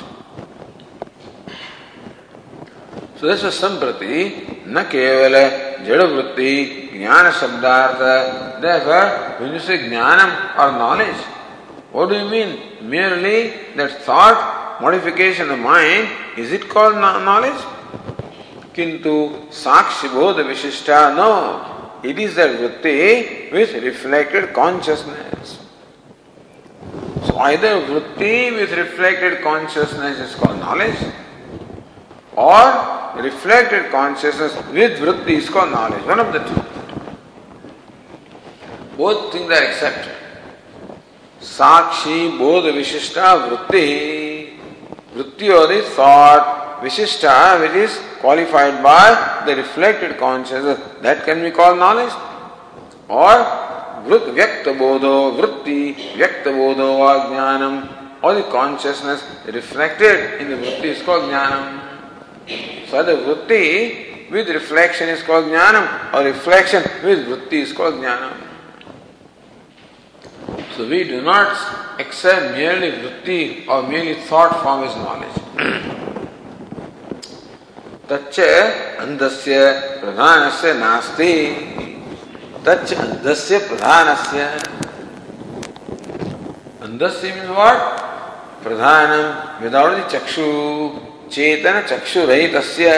[3.17, 8.61] So this is samprati, na kevala jada vritti, jnana shabdartha.
[8.61, 11.17] Therefore, when you say jnanam or knowledge,
[11.93, 12.61] what do you mean?
[12.83, 17.61] Merely that thought, modification of mind, is it called knowledge?
[18.79, 22.01] Bodha vishishta, no.
[22.03, 25.59] It is that vritti with reflected consciousness.
[27.27, 30.97] So either vritti with reflected consciousness is called knowledge,
[32.37, 36.05] or reflected consciousness with vritti is called knowledge.
[36.05, 36.63] One of the two.
[38.97, 40.15] Both things are accepted.
[41.41, 44.28] Sakshi, Bodha, Vishishta, Vritti.
[45.19, 51.79] Vritti or thought, Vishishta, which is qualified by the reflected consciousness, that can be called
[51.79, 52.13] knowledge.
[53.09, 53.35] Or
[54.07, 56.99] Vrit, Vyakta Bodho, Vritti, Vyakta Bodho,
[57.31, 61.89] Jnanam, or the consciousness reflected in the Vritti is called Jnanam.
[62.89, 68.48] So the vritti with reflection is called jnanam, or reflection with vritti is called jnanam.
[70.79, 71.59] So we do not
[71.99, 75.39] accept merely vritti or merely thought form as knowledge.
[78.09, 78.39] तच्च
[79.05, 79.57] अंधस्य
[80.03, 81.35] प्रधानस्य नास्ति
[82.67, 84.47] तच्च अंधस्य प्रधानस्य
[86.87, 87.79] अंधस्य means what?
[88.63, 90.47] प्रधानम without the chakshu
[91.29, 92.95] Chetana Chakshurahitasya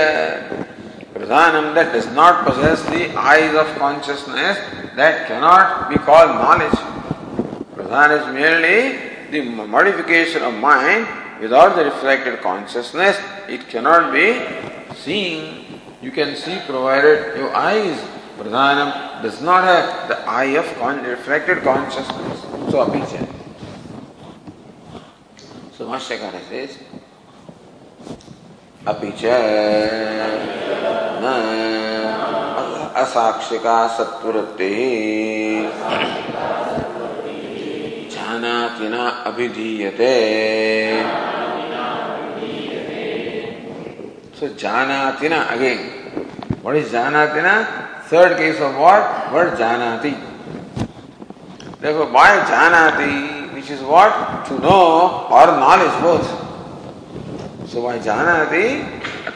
[1.14, 4.58] Pradhanam that does not possess the eyes of consciousness
[4.96, 6.78] that cannot be called knowledge.
[7.79, 8.99] Pradhan is merely
[9.31, 11.07] the modification of mind
[11.41, 13.17] without the reflected consciousness.
[13.47, 14.41] It cannot be
[14.95, 15.81] seen.
[16.01, 17.99] You can see provided your eyes.
[18.37, 22.41] Pradhanam does not have the eye of con- reflected consciousness.
[22.69, 23.27] So, Abhijay.
[25.77, 26.77] So, Mashyakara says,
[28.85, 29.25] अपि च
[31.21, 31.29] न
[33.01, 34.75] असाक्षिका सत्वृत्तिः
[38.30, 38.86] जानाति
[39.28, 40.14] अभिधीयते।
[44.38, 45.78] So जानाति again
[46.62, 47.40] what is जानाति
[48.10, 49.02] third case of what
[49.32, 50.10] what जानाति।
[51.82, 53.10] देखो बाय जानाति
[53.52, 54.12] which is what
[54.48, 54.78] to know
[55.38, 56.24] और नॉलेज बोथ
[57.72, 58.64] सो बाय जानाति?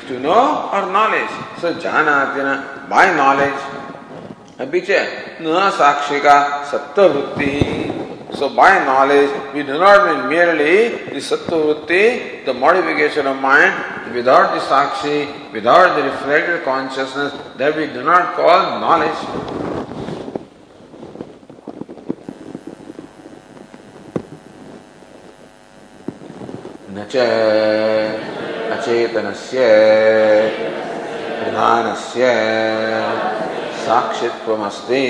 [0.09, 0.41] टू नो
[0.75, 1.29] और नॉलेज
[1.61, 2.57] सो जानाति न
[2.91, 3.57] बाय नॉलेज
[4.61, 5.07] अभी च
[5.43, 6.37] न साक्षी का
[6.73, 7.74] सत्य वृत्ति ही
[8.34, 11.86] So by knowledge, we do not mean merely the sattva
[12.46, 18.36] the modification of mind, without the sakshi, without the reflected consciousness, that we do not
[18.36, 19.20] call knowledge.
[26.92, 27.16] न च
[28.76, 29.66] अचेतनस्य
[31.40, 32.24] प्रधानस्य
[33.86, 35.06] साक्षित्वमस्ति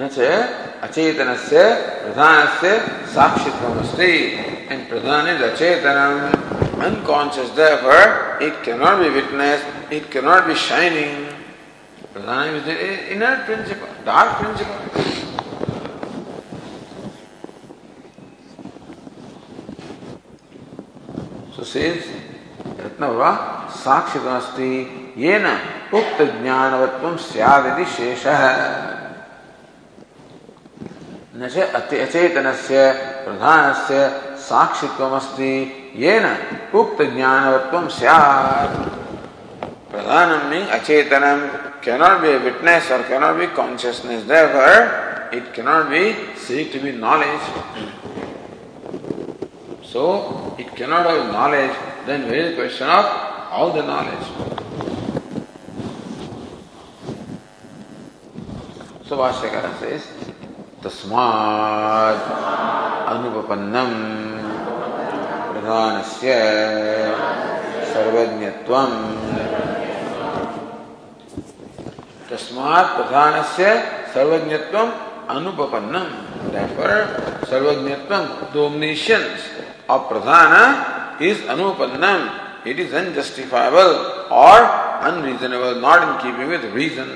[0.00, 3.50] अचेतन से प्रधान से साक्षी
[4.70, 5.98] एंड प्रधान इज़ अचेतन
[6.84, 11.26] unconscious therefore it can not be witness it can not be shining
[12.12, 12.70] Pradhan is
[13.12, 14.78] inner principle dark principle
[21.56, 21.62] so
[25.20, 25.58] ये न
[25.94, 28.99] उक्त ज्ञानवत्व सियादि शेष। है
[31.32, 32.80] न अचेतन से
[33.24, 33.98] प्रधान से
[34.42, 35.52] साक्षित्वस्ति
[36.74, 38.68] उक्त ज्ञानवत्व सार
[40.50, 41.46] मीन अचेतनम
[41.84, 44.22] कैनॉट बी विटनेस और cannot be consciousness
[45.34, 46.02] it cannot be
[46.46, 47.40] see to be knowledge
[49.92, 50.06] so
[50.60, 51.70] it cannot have knowledge
[52.06, 53.06] then where question of
[53.52, 54.22] how the knowledge
[59.08, 59.32] so
[59.80, 60.38] say
[60.84, 62.28] तस्मात्
[63.12, 63.96] अनुपपन्नम्
[65.50, 66.28] प्रधानस्य
[67.92, 68.96] सर्वज्ञत्वम्।
[72.30, 73.64] तस्मात् प्रधानस्य
[74.14, 74.92] सर्वज्ञत्वम्
[75.36, 76.10] अनुपपन्नम्।
[76.52, 76.90] डेफर
[77.50, 79.40] सर्वज्ञत्वम् डोमिनेशन्स
[79.90, 80.52] ऑफ़ प्रधान
[81.28, 82.24] इज़ अनुपन्नम्
[82.68, 83.90] इट इज़ अनजस्टिफाइबल
[84.44, 84.60] और
[85.08, 87.10] unreasonable not in keeping with reason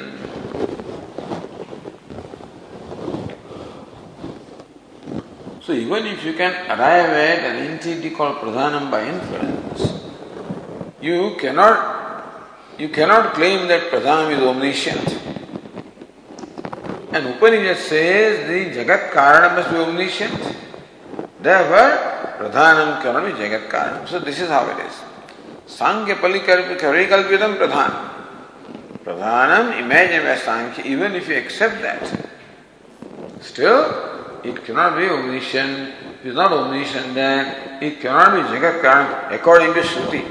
[5.65, 10.05] So even if you can arrive at an entity called pradhanam by inference,
[11.01, 12.03] you cannot
[12.77, 15.09] you cannot claim that pradhanam is omniscient.
[17.15, 20.39] And Upanishad says the Jagat Karana must be omniscient.
[21.41, 21.97] Therefore,
[22.37, 24.07] pradhanam cannot be Jagat Karana.
[24.07, 25.01] So this is how it is.
[25.67, 28.11] Sankhya parikalpitam pradhanam.
[29.03, 32.29] Pradhanam, imagine by Sankhya, even if you accept that,
[33.41, 34.14] still
[34.45, 35.95] it cannot be omniscient.
[36.23, 40.25] It is not omniscient, then it cannot be Jagat Karan according to Shruti.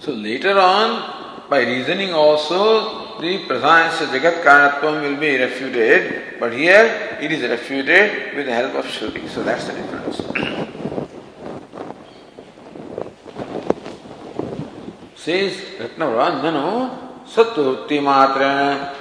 [0.00, 7.18] So later on, by reasoning also, the Pradhanasya Jagat Karanatvam will be refuted, but here
[7.20, 9.28] it is refuted with the help of Shruti.
[9.28, 10.18] So that's the difference.
[15.16, 18.44] Says Ratnavra, सत्वृत्ति मात्र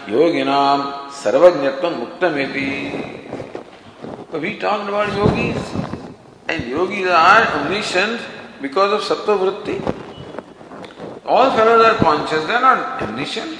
[0.10, 0.82] योगिनाम
[1.22, 2.66] सर्वज्ञत्व मुक्तमेति
[4.42, 5.58] we talked about yogis
[6.48, 8.22] and yogis are omniscient
[8.62, 9.78] because of sattva vritti
[11.26, 13.58] all fellows are conscious they are not omniscient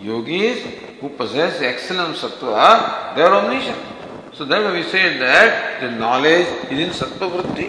[0.00, 0.64] yogis
[1.00, 3.84] who possess of sattva they are omniscient
[4.32, 7.68] so why we said that the knowledge is in sattva vritti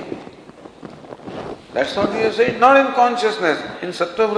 [1.74, 4.30] that's what we have said not in consciousness in sattva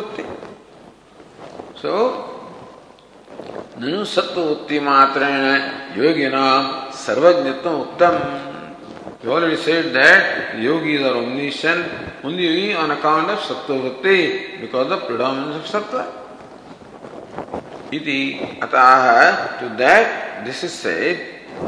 [19.59, 21.17] to that this is said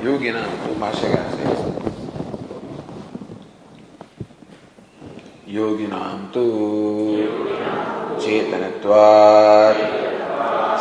[0.01, 1.83] yoginam to Bhashagara says.
[5.54, 6.43] योगिनां तु
[8.22, 9.78] चेतनत्वात्।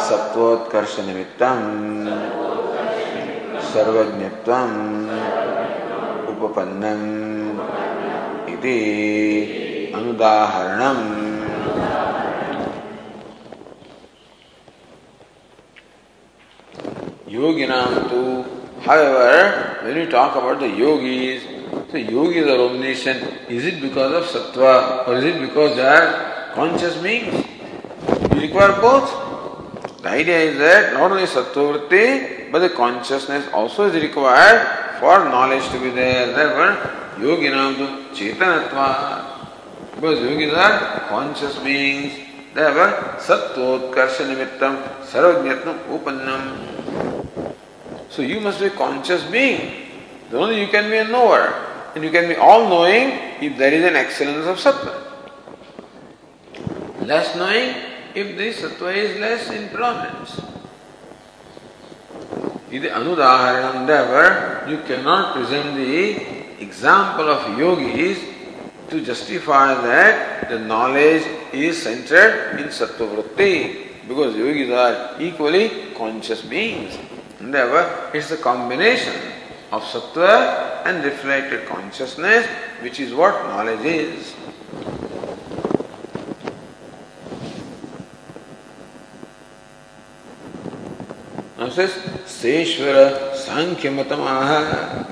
[0.01, 1.59] सत्वोत्कर्ष निमित्तम
[3.61, 4.73] सर्वज्ञत्वम।
[6.33, 7.03] उपपन्नम।
[8.53, 8.73] इति
[9.95, 11.23] अनुदाहरणम।
[17.33, 18.25] yoginam tu
[18.87, 19.37] however,
[19.85, 21.62] when you talk about the yogis
[21.93, 26.53] the yogis are omniscient is it because of sattva or is it because they are
[26.55, 27.47] conscious beings
[28.35, 29.23] you require both
[30.03, 35.69] The idea is that not only sattva but the consciousness also is required for knowledge
[35.71, 36.33] to be there.
[36.35, 36.75] Therefore,
[37.19, 39.95] yoginam tu chetanatva.
[39.95, 42.19] Because yogis are conscious beings.
[42.53, 47.55] Therefore, sattvoৎkarsha nimittam sarvajnatnam upannam.
[48.11, 49.87] So you must be a conscious being.
[50.33, 51.72] Only you can be a knower.
[51.95, 53.11] And you can be all knowing
[53.43, 54.97] if there is an excellence of sattva.
[57.03, 57.75] Less knowing
[58.15, 60.41] if this sattva is less in prominence.
[62.71, 68.19] Iti anudaharanam, therefore, you cannot present the example of yogis
[68.89, 76.41] to justify that the knowledge is centered in sattva vritti because yogis are equally conscious
[76.41, 76.97] beings.
[77.39, 79.42] Therefore, it's a combination
[79.73, 82.47] of sattva and reflected consciousness
[82.83, 84.35] which is what knowledge is.
[91.59, 91.93] Now says
[92.27, 95.09] Seshwara Sankhya Matamaha.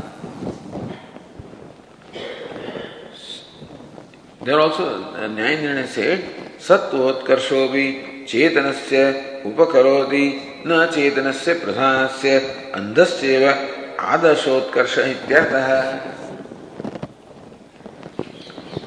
[4.42, 6.20] There also Nyayanirana said
[6.58, 12.30] Sattvoৎkarshobi Chetanasya Upakaroti न चेतनस्य प्रधानस्य
[12.76, 13.79] अन्धस्यैव
[14.14, 14.98] आदर्शोत्कर्ष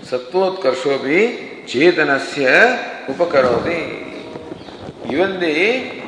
[0.10, 1.20] सत्वोत्कर्षो भी
[1.70, 2.50] चेतनस्य
[3.10, 3.82] उपकरोति
[5.14, 6.04] even the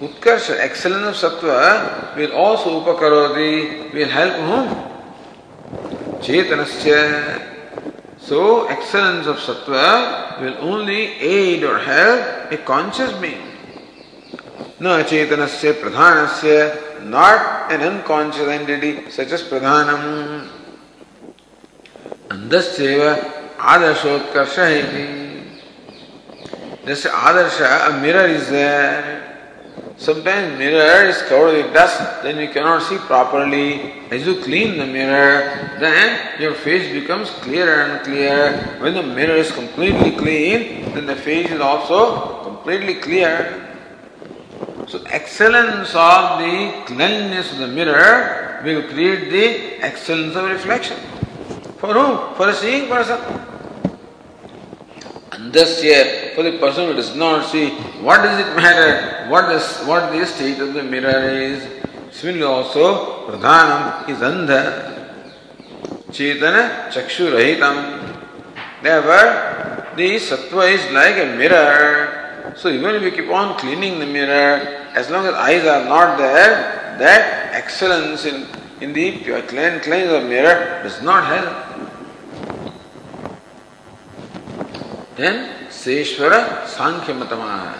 [0.00, 4.68] Utkarsha, excellence of sattva, will also upakaroti, will help whom?
[6.20, 7.40] Chetanasya.
[8.18, 13.48] So, excellence of sattva will only aid or help a conscious being.
[14.82, 20.48] न चेतनस्य प्रधानस्य not an unconscious entity such as pradhanam.
[22.28, 25.22] Andascheva adarshotkarsha iti.
[26.84, 29.28] This adarsha, a mirror is there.
[29.96, 34.02] Sometimes mirror is covered with dust, then you cannot see properly.
[34.10, 38.52] As you clean the mirror, then your face becomes clearer and clearer.
[38.80, 43.61] When the mirror is completely clean, then the face is also completely clear.
[44.92, 50.98] So excellence of the cleanliness of the mirror will create the excellence of reflection.
[51.78, 52.34] For whom?
[52.36, 53.18] For a seeing person.
[55.32, 57.70] And thus here, for the person who does not see,
[58.04, 59.30] what does it matter?
[59.30, 61.66] What does what the state of the mirror is?
[62.10, 65.16] Similarly also, pradhanam is andha.
[66.10, 68.14] Chetana chakshurahitam.
[68.82, 72.18] Therefore, the sattva is like a mirror.
[72.56, 76.18] So even if you keep on cleaning the mirror, as long as eyes are not
[76.18, 78.46] there, that excellence in,
[78.80, 81.72] in the pure clean, cleanse of mirror does not help.
[85.16, 87.74] Then Seshwara Sankhya Matama.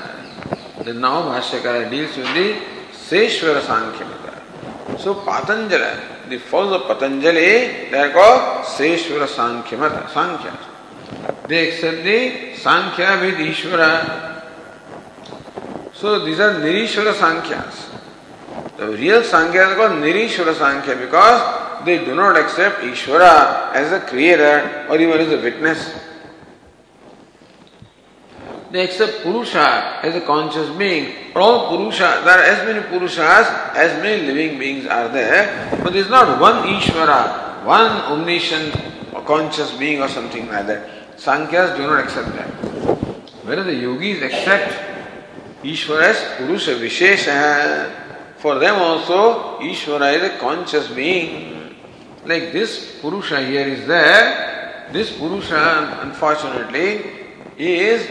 [0.85, 2.61] Then now Bhashyakara deals with the
[2.93, 4.99] Seshwara Sankhya Mata.
[4.99, 10.59] So Patanjali, the followers of Patanjali, they are called Seshwara Sankhya Mata, Sankhya.
[11.49, 14.32] They accept the Sankhya with Ishvara.
[16.03, 17.89] So these are Nirishwara Sankhyas.
[18.77, 24.01] The real Sankhya is called Nirishwara Sankhya because they do not accept Ishvara as a
[24.01, 25.95] creator or even as a witness.
[28.73, 31.37] They accept Purusha as a conscious being.
[31.37, 36.03] All Purusha, there are as many Purushas as many living beings are there, but there
[36.03, 38.75] is not one Ishvara, one omniscient
[39.25, 40.91] conscious being or something like that.
[41.17, 42.49] Sankhya's do not accept that.
[43.45, 44.92] Whereas the yogis accept
[45.63, 47.91] Ishvara Purusha Vishesha.
[48.39, 51.77] For them also, Ishvara is a conscious being.
[52.25, 54.89] Like this Purusha here is there.
[54.93, 57.03] This Purusha, unfortunately,
[57.57, 58.09] is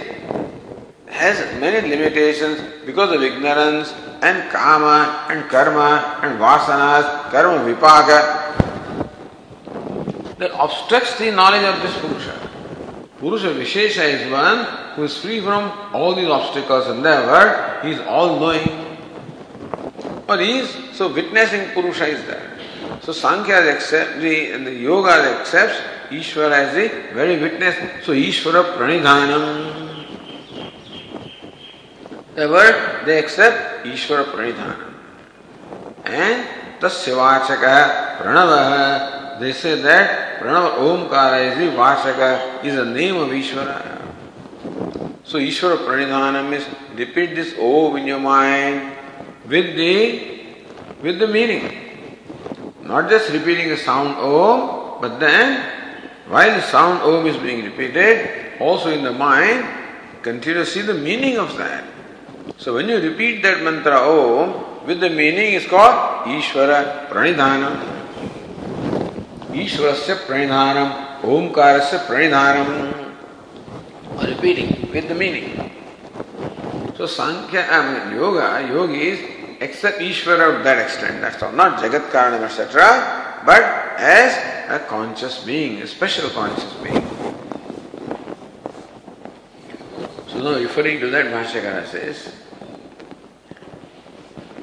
[1.07, 8.51] has many limitations because of ignorance and kama and karma and vasanas, karma vipaka
[10.39, 12.40] that obstructs the knowledge of this Purusha.
[13.21, 14.65] Purusha Vishesha is one
[14.95, 18.97] who is free from all these obstacles and therefore he is all knowing.
[20.27, 22.57] Or he is so witnessing Purusha is there.
[23.01, 25.77] So Sankhya accepts the the yoga accepts
[26.09, 27.75] Ishvara as the very witness.
[28.03, 29.81] So Ishvara pranidhanam.
[32.33, 34.93] Therefore, they accept Ishvara Pranidhanam.
[36.05, 36.47] And
[36.79, 42.19] Tasya Vachaka Pranava, they say that Pranav ओंकार is वाचक
[42.65, 43.67] is a name of ईश्वर।
[45.31, 46.63] So Ishwar प्रणिधान miss
[46.97, 48.81] repeat this om in your mind
[49.51, 49.83] with the
[51.03, 51.67] with the meaning
[52.91, 54.65] not just repeating a sound om
[55.03, 55.55] but then
[56.29, 58.27] while sound om is being repeated
[58.63, 59.63] also in the mind
[60.25, 64.53] continue see the meaning of that so when you repeat that mantra om
[64.87, 66.79] with the meaning is called ईश्वर
[67.11, 68.00] प्रणिधानम।
[69.51, 73.15] Pranidhanam, Omkarasya Pranidhanam.
[74.27, 75.71] Repeating with the meaning.
[76.97, 79.19] So Sankhya, I mean Yoga, yogis
[79.61, 81.21] accept Ishvara to that extent.
[81.21, 81.51] That's all.
[81.51, 83.41] Not Jagat Karanam, etc.
[83.45, 83.63] But
[83.97, 84.37] as
[84.69, 87.05] a conscious being, a special conscious being.
[90.27, 92.33] So now referring to that, Bhashyakara says,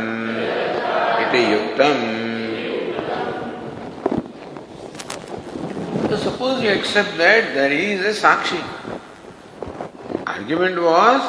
[1.24, 2.02] इति युक्तम्
[6.10, 8.60] So suppose you accept that there is a Sakshi.
[10.28, 11.22] Argument was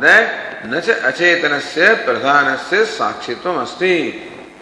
[0.00, 0.40] that
[0.72, 3.94] न च अचेतनस्य प्रधानस्य साक्षित्वम् अस्ति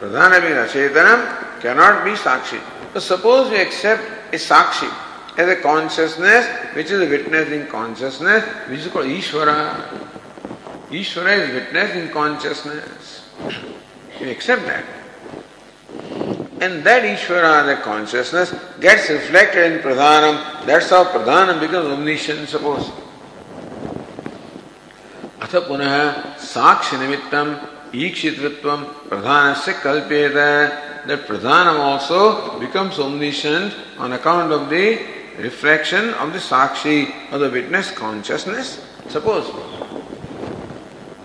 [0.01, 1.25] प्रधान being अचेतनम
[1.63, 2.61] cannot be Sakshi
[2.95, 4.91] So suppose we accept a Sakshi
[5.38, 10.08] as a consciousness which is a witnessing consciousness which is called Ishvara.
[10.90, 13.30] Ishvara is witnessing consciousness.
[14.20, 14.86] You accept that.
[16.60, 20.66] And that Ishvara, the consciousness, gets reflected in Pradhanam.
[20.66, 22.90] That's how Pradhanam becomes omniscient, suppose.
[25.48, 25.94] अथ पुनः
[26.44, 27.48] साक्ष्य निमित्तम
[27.96, 28.76] ईक्षितृत्व
[29.10, 30.34] प्रधान से कल्पेत
[31.08, 35.00] that Pradhanam also becomes omniscient on account of the
[35.39, 38.85] reflection of the Sakshi of the witness consciousness.
[39.09, 39.47] Suppose,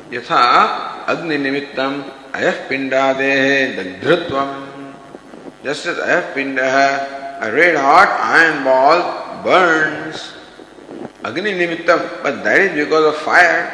[0.10, 2.04] Yatha Agni Nimittam
[2.34, 4.94] Ayah Pindadehe Dagdhrutvam.
[5.64, 10.34] Just as Ayah Pindaha a red hot iron ball burns.
[11.24, 13.74] Agni nimittam, but that is because of fire.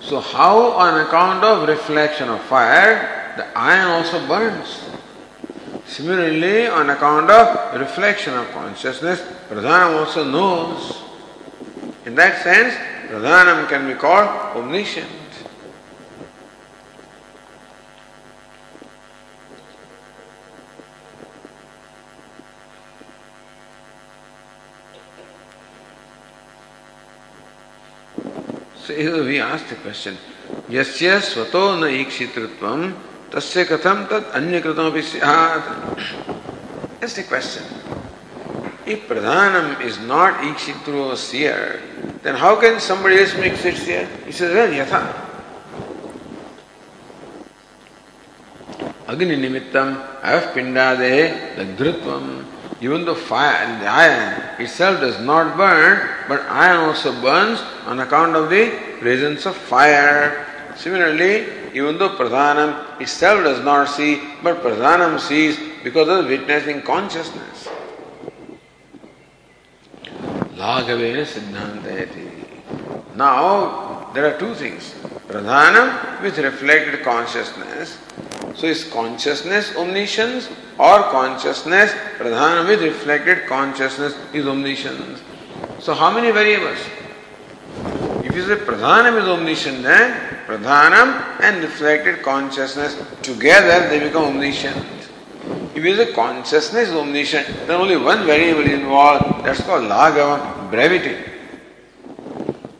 [0.00, 4.91] So, how on account of reflection of fire, the iron also burns?
[5.91, 11.01] Similarly, on account of reflection of consciousness, Pradhanam also knows.
[12.05, 12.73] In that sense,
[13.09, 15.09] Pradhanam can be called omniscient.
[28.87, 30.15] So here we ask the question,
[30.69, 32.93] यस्य स्वतो न ईक्षितृत्वम
[33.34, 35.68] तस्य कथम तद अन्य कृतमपि स्यात्
[37.10, 37.64] the question.
[38.86, 41.82] If Pradhanam is not Ikshitru or seer,
[42.22, 44.06] then how can somebody else make such seer?
[44.24, 45.28] He says, well, yatha.
[49.08, 52.44] Agni nimittam, av pindade, the dhrutvam.
[52.80, 58.00] Even though fire, and the iron itself does not burn, but iron also burns on
[58.00, 58.70] account of the
[59.00, 60.46] presence of fire.
[60.76, 67.68] Similarly, even though Pradhanam itself does not see, but Pradhanam sees because of witnessing consciousness.
[70.54, 72.30] Siddhantayati.
[73.16, 74.94] Now, there are two things.
[75.28, 77.98] Pradhanam with reflected consciousness.
[78.54, 80.48] So, is consciousness omniscience
[80.78, 85.22] or consciousness, pradhanam with reflected consciousness is omniscience.
[85.80, 86.78] So how many variables?
[88.24, 94.86] If you say pradhanam is omniscient, then pradhanam and reflected consciousness together they become omniscient.
[95.74, 100.70] If you say consciousness is omniscient, then only one variable is involved, that's called lagava,
[100.70, 101.16] brevity.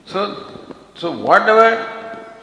[0.04, 1.88] So, so whatever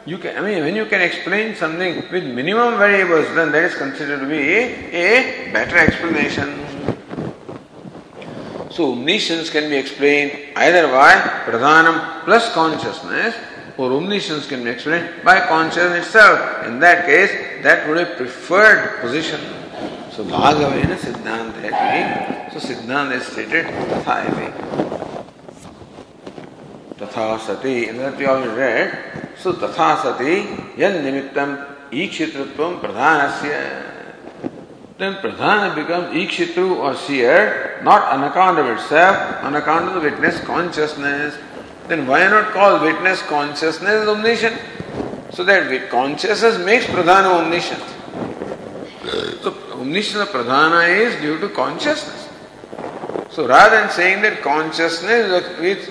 [0.06, 3.74] you can, I mean, when you can explain something with minimum variables, then that is
[3.76, 6.66] considered to be a, a better explanation.
[8.70, 11.12] So, omniscience can be explained either by
[11.44, 13.34] pradhanam plus consciousness,
[13.80, 16.66] or omniscience can be explained by consciousness itself.
[16.66, 17.30] In that case,
[17.62, 19.40] that would be preferred position.
[20.12, 23.64] So, Bhagavena Siddhanta So, Siddhanta is stated
[24.04, 24.90] Tatha
[27.00, 30.34] तथा सती that we already read so तथा सती
[30.78, 31.56] यन निमित्तम
[31.94, 33.90] ईक्षितृत्व प्रधानस्य
[34.98, 40.00] then pradhana becomes ikshitru or seer not on account of itself on account of the
[40.00, 41.38] witness consciousness
[41.90, 44.56] then why not call witness consciousness omniscient
[45.32, 47.82] so that consciousness makes pradhana omniscient
[49.42, 52.28] so omniscience of pradhana is due to consciousness
[53.30, 55.90] so rather than saying that consciousness with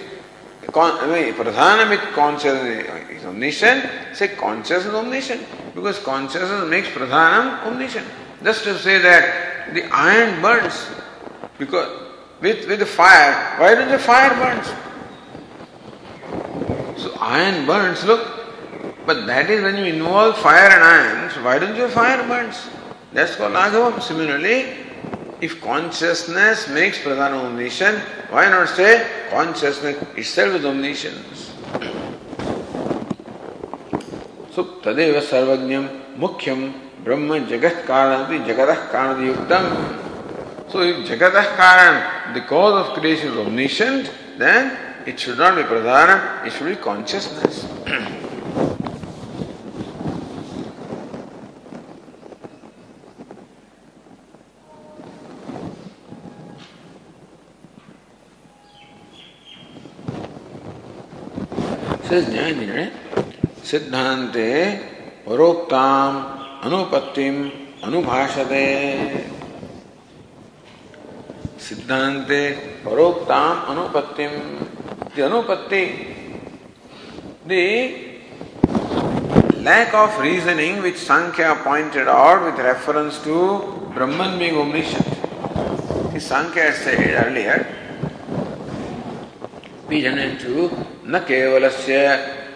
[0.72, 5.41] Pradhanam with consciousness is omniscient, say consciousness is omniscient
[5.74, 8.06] because consciousness makes Pradhanam omniscient.
[8.43, 10.88] Just to say that the iron burns
[11.58, 11.88] because
[12.41, 14.68] with, with the fire, why does the fire burns?
[17.00, 18.28] So iron burns, look,
[19.06, 22.68] but that is when you involve fire and iron, so why don't you fire burns?
[23.14, 24.02] That's called Aghavam.
[24.02, 24.76] Similarly,
[25.39, 31.54] if consciousness makes Pradhana omniscient, why not say consciousness itself is omniscience?
[34.52, 36.74] So, Tadeva Sarvajnam Mukhyam
[37.04, 40.72] Brahma Jagat Karanati Jagatah Karanati Yuktam.
[40.72, 45.64] So, if Jagatah Karan, the cause of creation is omniscient, then it should not be
[45.64, 47.66] Pradhana, it should be consciousness.
[62.30, 62.89] न्याय निर्णय
[63.70, 64.50] सिद्धांते
[65.26, 66.16] परोक्ताम
[66.66, 67.38] अनुपत्तिम
[67.86, 68.66] अनुभाषते
[71.68, 72.41] सिद्धांते
[72.86, 74.32] परोक्ताम अनुपत्तिम
[75.16, 75.84] the anupatti
[77.45, 78.10] the
[79.62, 85.06] lack of reasoning which Sankhya pointed out with reference to Brahman being omniscient.
[86.14, 87.66] The Sankhya said earlier,
[89.89, 90.70] into
[91.12, 91.95] न केवलस्य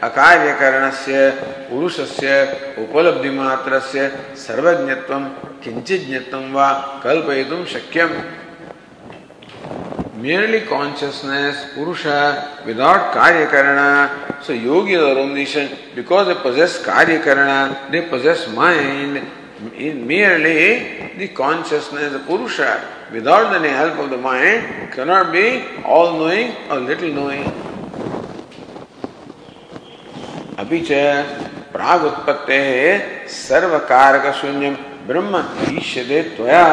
[0.07, 1.29] अकार्यकरणस्य
[1.69, 2.29] पुरुषस्य
[2.83, 3.99] उपलब्धि मात्रस्य
[4.45, 5.23] सर्वज्ञत्वं
[5.63, 6.67] किंचिज्ञत्वं वा
[7.03, 8.13] कल्पयितुं शक्यम्
[10.24, 14.41] merely consciousness, Purusha, without Karyakarana.
[14.41, 19.28] So yogis are omniscient because they possess Karyakarana, they possess mind.
[19.78, 22.71] In merely the consciousness, the Purusha,
[23.11, 27.45] without the help of the mind, cannot be all knowing or little knowing.
[30.63, 30.91] अभी च
[31.74, 32.59] प्रागुत्पत्ते
[33.36, 34.76] सर्वकारक शून्यम
[35.07, 35.43] ब्रह्म
[35.78, 36.63] ईष्यते त्वया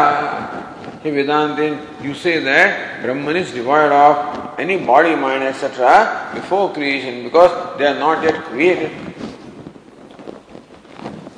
[1.02, 6.30] Hey Vedantin, you say that Brahman is devoid of any body, mind, etc.
[6.34, 8.90] before creation because they are not yet created.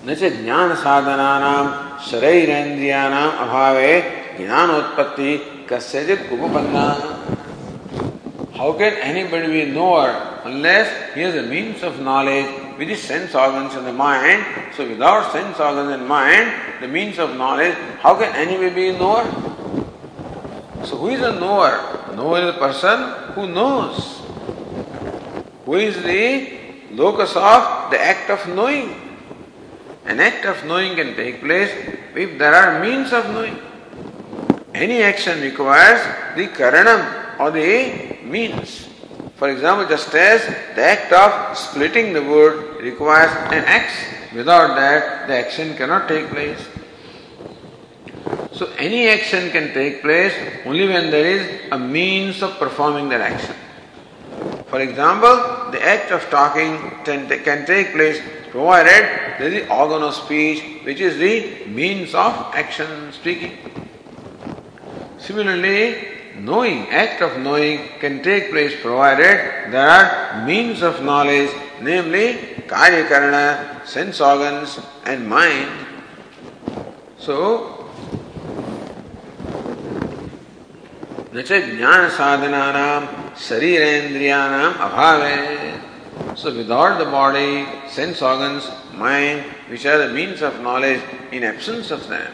[0.05, 1.61] न च ज्ञान साधनानां
[2.11, 3.93] शरीरेन्द्रियाणाम् अभावे
[4.39, 5.31] ज्ञानोत्पत्ति
[5.71, 6.87] कस्यचित् उपपन्ना
[8.59, 13.33] How can anybody be knower unless he has a means of knowledge with his sense
[13.37, 14.45] organs and the mind?
[14.77, 19.52] So without sense organs and mind, the means of knowledge, how can anybody be knower?
[20.85, 21.79] So who is a knower?
[22.17, 24.21] Knower is a person who knows.
[25.65, 26.59] Who is the
[26.91, 28.99] locus of the act of knowing?
[30.05, 31.71] An act of knowing can take place
[32.15, 33.57] if there are means of knowing.
[34.75, 36.01] Any action requires
[36.35, 38.89] the karanam or the means.
[39.37, 43.95] For example, just as the act of splitting the wood requires an axe,
[44.35, 46.59] without that the action cannot take place.
[48.53, 50.33] So any action can take place
[50.67, 53.57] only when there is a means of performing that action.
[54.67, 58.21] For example, the act of talking can take place
[58.51, 63.59] provided there is the organ of speech which is the means of action speaking.
[65.19, 66.09] Similarly,
[66.39, 71.51] knowing, act of knowing can take place provided there are means of knowledge,
[71.81, 72.35] namely
[72.67, 75.71] karya karana, sense organs and mind.
[77.19, 77.82] So,
[81.34, 83.02] न च ज्ञान साधनानां
[83.48, 85.36] शरीरेन्द्रियाणाम् अभावे
[86.36, 91.90] So without the body, sense organs, mind, which are the means of knowledge, in absence
[91.90, 92.32] of them,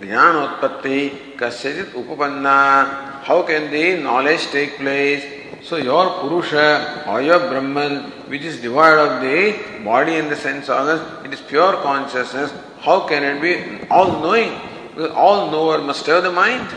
[0.00, 3.22] Jnanotpatti kasyajit upapanna.
[3.22, 5.24] How can the knowledge take place?
[5.62, 10.68] So your Purusha or your Brahman, which is devoid of the body and the sense
[10.68, 12.52] organs, it is pure consciousness.
[12.80, 14.58] How can it be all knowing?
[14.94, 16.68] Because all knower must have the mind.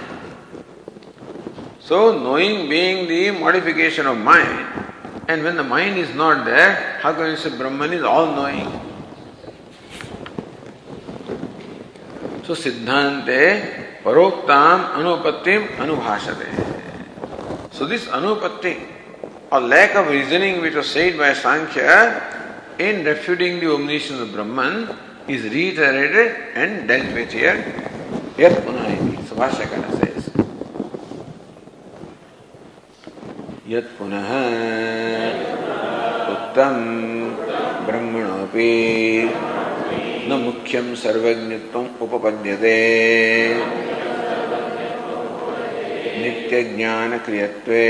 [1.90, 4.64] So knowing being the modification of mind,
[5.26, 8.70] and when the mind is not there, how can you say Brahman is all knowing?
[12.44, 16.46] So Siddhante Paroktam Anupattim Anubhashate.
[17.72, 18.86] So this Anupatti
[19.50, 24.96] or lack of reasoning which was said by Sankhya in refuting the omniscience of Brahman
[25.26, 27.56] is reiterated and dealt with here.
[28.38, 29.16] Yat Punahiti.
[29.24, 29.99] Subhashakara
[33.70, 33.84] says.
[33.84, 34.26] Yat Punah
[36.34, 37.10] Uttam
[40.30, 42.74] न मुख्यम सर्वज्ञत्व उपपद्यते
[46.22, 47.86] नित्य ज्ञान क्रियत्वे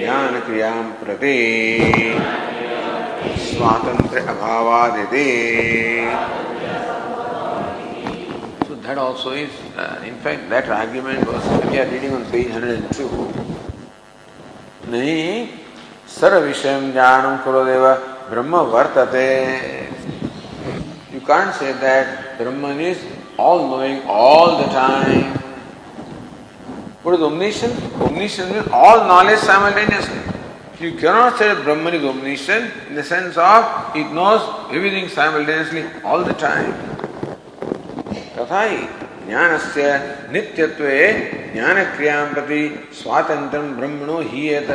[0.00, 0.70] ज्ञान क्रिया
[1.02, 1.34] प्रति
[3.48, 5.26] स्वातंत्र अभावादिति
[8.88, 13.08] that also is, uh, in fact, that argument was, we are reading on page 102.
[14.88, 15.48] नहीं
[16.08, 17.84] सर्व विषय ज्ञानम करो देव
[18.30, 19.26] ब्रह्म वर्तते
[21.12, 23.04] You can't say that Brahman is
[23.36, 25.36] all knowing all the time.
[27.02, 27.76] What is omniscient?
[28.08, 30.22] Omniscient means all knowledge simultaneously.
[30.80, 35.84] You cannot say that Brahman is omniscient in the sense of it knows everything simultaneously
[36.04, 37.07] all the time.
[38.38, 38.62] तथा
[39.28, 39.84] ज्ञानस्य
[40.32, 40.98] नित्यत्वे
[41.54, 42.60] ज्ञानक्रियाँ प्रति
[43.00, 44.70] स्वातन्त्र्यं ब्रह्मणो हीयेत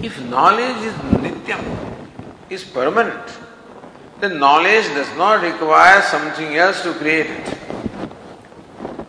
[0.00, 1.62] If knowledge is nityam,
[2.48, 3.36] is permanent,
[4.20, 7.46] then knowledge does not require something else to create it.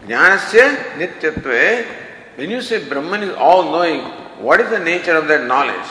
[0.07, 0.65] Jnanasya
[0.97, 1.85] nityatve,
[2.37, 4.01] when you say Brahman is all knowing,
[4.39, 5.89] what is the nature of that knowledge?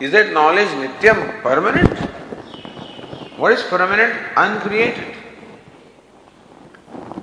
[0.00, 2.01] Is that knowledge nityam, permanent?
[3.42, 4.14] What is permanent?
[4.36, 5.16] Uncreated.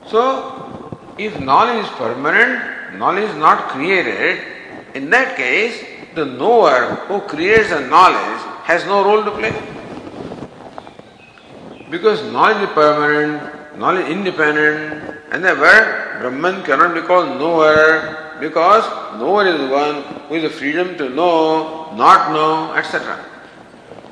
[0.08, 4.44] So, if knowledge is permanent, knowledge is not created,
[4.96, 5.82] in that case,
[6.16, 9.56] the knower who creates the knowledge has no role to play.
[11.90, 18.84] Because knowledge is permanent, knowledge independent, and therefore Brahman cannot be called knower because
[19.18, 23.39] knower is one who is the freedom to know, not know, etc.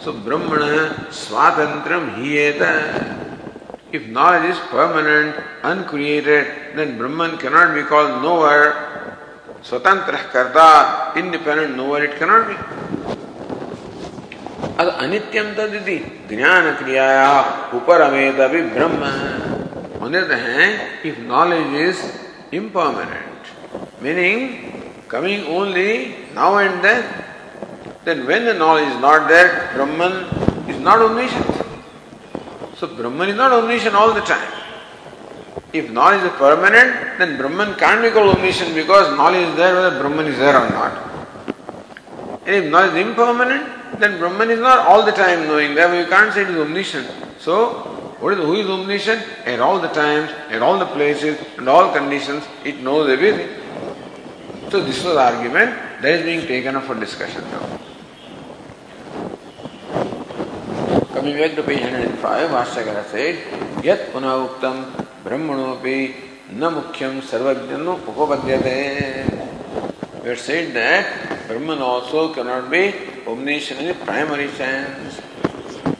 [0.08, 2.72] So Brahmana Swatantriam Hiyeta.
[3.92, 8.88] If knowledge is permanent, uncreated, then Brahman cannot be called knower
[9.68, 12.56] स्वतंत्र कर्ता independent knower it cannot be
[14.80, 15.98] अद अनित्यम तदिति
[16.32, 17.30] ज्ञान क्रियाया
[17.76, 19.04] उपरमेत अभी ब्रह्म
[20.08, 21.98] other hand if knowledge is
[22.54, 23.56] impermanent
[24.00, 27.04] meaning coming only now and then
[28.08, 30.14] then when the knowledge is not there brahman
[30.74, 31.58] is not omniscient
[32.80, 34.54] So Brahman is not omniscient all the time.
[35.74, 40.00] If knowledge is permanent, then Brahman can't be called omniscient because knowledge is there whether
[40.00, 40.94] Brahman is there or not.
[42.46, 45.74] And if knowledge is impermanent, then Brahman is not all the time knowing.
[45.74, 47.10] Therefore, you can't say it is omniscient.
[47.40, 49.24] So, what is, who is omniscient?
[49.48, 53.50] At all the times, at all the places, and all conditions, it knows everything.
[54.70, 55.72] So, this was the argument
[56.04, 57.80] that is being taken up for discussion now.
[61.18, 64.86] Coming back to page 105, Vashyakara said, Yat punah uktam
[65.24, 66.14] brahmanopi
[66.54, 69.26] na mukhyam sarvajnano upapadyate.
[70.22, 72.94] We had said that Brahman also cannot be
[73.26, 75.20] omniscient in the primary sense.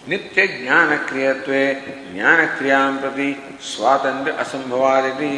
[0.08, 1.64] नित्य ज्ञान क्रियत्वे
[2.14, 3.30] ज्ञान क्रिया प्रति
[3.70, 5.34] स्वातंत्र असंभवादिति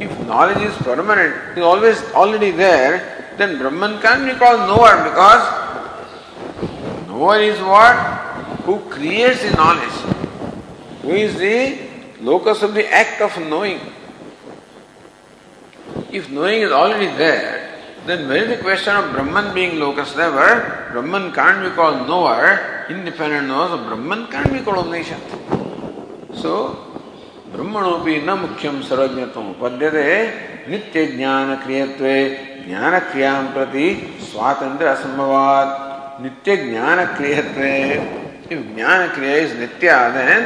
[0.00, 3.00] if knowledge is permanent is always already there
[3.38, 5.42] then brahman can be called knower because
[7.08, 8.33] knower is what
[8.64, 9.98] who creates the knowledge
[11.02, 11.78] who is the
[12.20, 13.80] locus of the act of knowing
[16.10, 17.70] if knowing is already there
[18.06, 20.48] then where is the question of brahman being locus never
[20.92, 25.22] brahman can't be called knower independent knows of Brahman can't be called omniscient.
[26.34, 26.90] So,
[27.54, 30.06] ब्रह्मणोपि न मुख्यम सर्वज्ञत्व उपद्यते
[30.70, 32.16] नित्य ज्ञान क्रियत्वे
[32.66, 33.86] ज्ञान क्रियाँ प्रति
[34.30, 35.68] स्वातंत्र असंभवात
[36.22, 37.70] नित्य ज्ञान क्रियत्वे
[38.50, 38.58] if
[39.14, 40.42] kriya is nitya then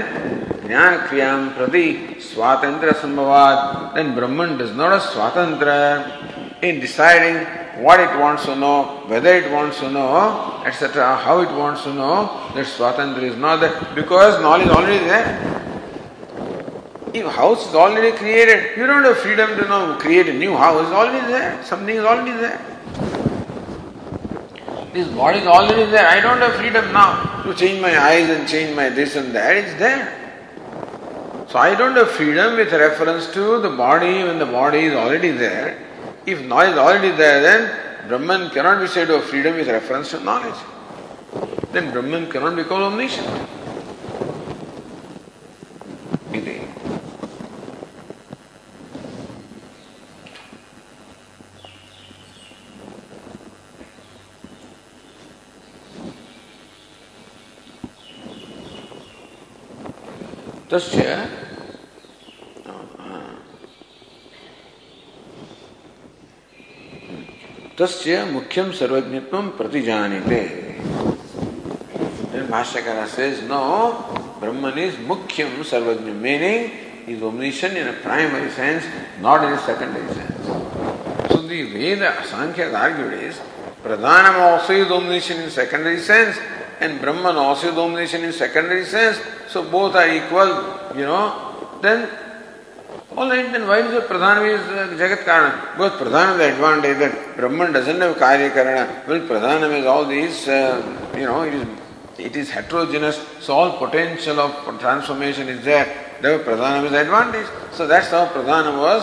[0.62, 7.46] jnana kriyam prati swatantra sambhavat then brahman does not have swatantra in deciding
[7.78, 11.94] what it wants to know, whether it wants to know, etc., how it wants to
[11.94, 15.55] know, that Swatantra is not there because knowledge already there.
[17.14, 20.86] If house is already created, you don't have freedom to know, create a new house,
[20.92, 21.62] already there.
[21.64, 22.78] Something is already there.
[24.99, 26.09] This body is already there.
[26.09, 29.57] I don't have freedom now to change my eyes and change my this and that.
[29.57, 30.07] It's there.
[31.49, 35.30] So I don't have freedom with reference to the body when the body is already
[35.30, 35.78] there.
[36.26, 40.11] If knowledge is already there, then Brahman cannot be said to have freedom with reference
[40.11, 40.61] to knowledge.
[41.70, 43.28] Then Brahman cannot be called omniscient.
[60.71, 61.03] तस्य
[67.79, 70.43] तस्य मुख्यम सर्वज्ञत्व प्रतिजानीते
[72.51, 76.71] भाष्यकार no brahman is mukyam sarvajna meaning
[77.07, 78.85] is omniscient in a primary sense
[79.21, 80.47] not in a secondary sense
[81.31, 83.41] so the way the sankhya argued is
[83.83, 86.37] pradhanam also is omniscient in secondary sense
[86.81, 90.51] and brahman also omniscient in secondary sense so both are equal
[90.97, 92.09] you know then
[93.16, 95.72] All right, then why is the Pradhanam is uh, Jagat Karana?
[95.72, 99.09] Because Pradhanam is the advantage that Brahman doesn't have Karya Karana.
[99.09, 100.83] Well, Pradhanam is all these, uh,
[101.16, 101.66] you know, it is,
[102.18, 105.87] it is heterogeneous, so all potential of transformation is there.
[106.20, 107.49] Therefore, Pradhanam is advantage.
[107.72, 109.03] So that's how Pradhanam was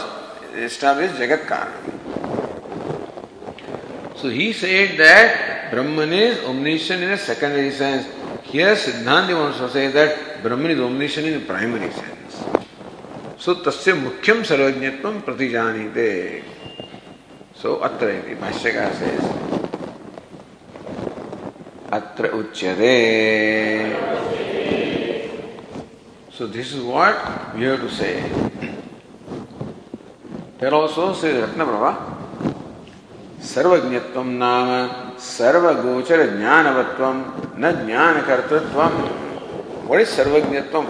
[0.56, 2.45] established Jagat Karana.
[4.18, 8.08] So he said that Brahman is omniscient in a secondary sense.
[8.44, 12.16] Here Siddhanti wants to say that Brahman is omniscient in a primary sense.
[13.46, 16.12] सो तस्य मुख्यम सर्वज्ञत्व प्रतिजानीते
[17.62, 18.08] सो अत्र
[18.42, 19.12] भाष्यकार से
[21.98, 22.96] अत्र उच्यते
[26.38, 28.14] so this is what we have to say
[30.58, 32.15] Here also says Ratnaprabha,
[33.56, 34.70] सर्वज्ञत्व नाम
[35.26, 37.04] सर्वगोचर ज्ञानवत्व
[37.60, 38.82] न ज्ञान कर्तृत्व
[39.90, 40.82] वट सर्वज्ञत्व?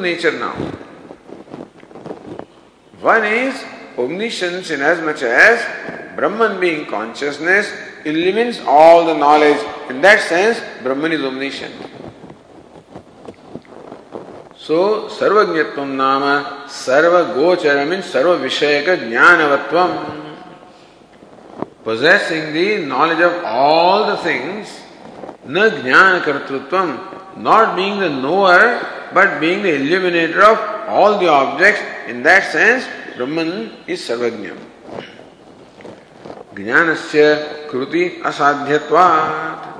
[0.00, 0.70] Nature now
[3.04, 3.60] one is
[4.00, 5.66] omniscience in as much as
[6.16, 7.72] Brahman being consciousness
[8.06, 11.91] eliminates all the knowledge in that sense Brahman is omniscience
[14.72, 16.22] so सर्वज्ञत्व नाम
[16.74, 19.76] सर्व गोचर मीन सर्व विषय का ज्ञानवत्व
[21.84, 24.72] possessing the knowledge of all the things
[25.56, 26.78] न ज्ञान कर्तृत्व
[27.48, 28.66] not being the knower
[29.14, 33.54] but being the illuminator of all the objects in that sense Brahman
[33.88, 34.52] is सर्वज्ञ
[36.62, 37.32] ज्ञान से
[37.72, 39.70] कृति असाध्यवाद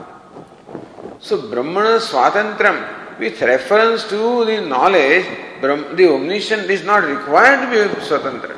[1.28, 2.80] सो ब्रह्मण स्वातंत्र
[3.22, 5.26] with reference to the knowledge,
[5.60, 8.56] the omniscient is not required to be swatantra.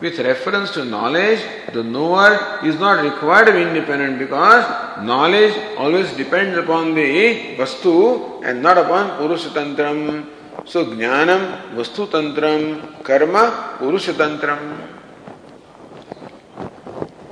[0.00, 1.40] With reference to knowledge,
[1.74, 2.30] the knower
[2.64, 4.64] is not required to be independent because
[5.02, 7.10] knowledge always depends upon the
[7.58, 10.26] Vastu and not upon Purusha Tantram.
[10.64, 11.42] So, Jnanam
[11.76, 14.62] Vastu Tantram, Karma Purusha Tantram.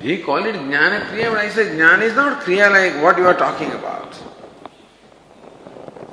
[0.02, 3.26] We call it Jnana Kriya, but I say Jnana is not Kriya like what you
[3.26, 4.12] are talking about.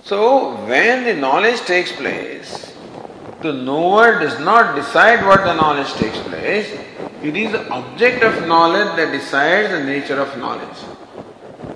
[0.04, 2.76] So, when the knowledge takes place,
[3.42, 6.76] the knower does not decide what the knowledge takes place.
[7.22, 10.78] It is the object of knowledge that decides the nature of knowledge.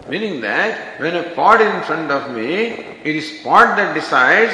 [0.09, 4.53] Meaning that when a pot is in front of me, it is pot that decides.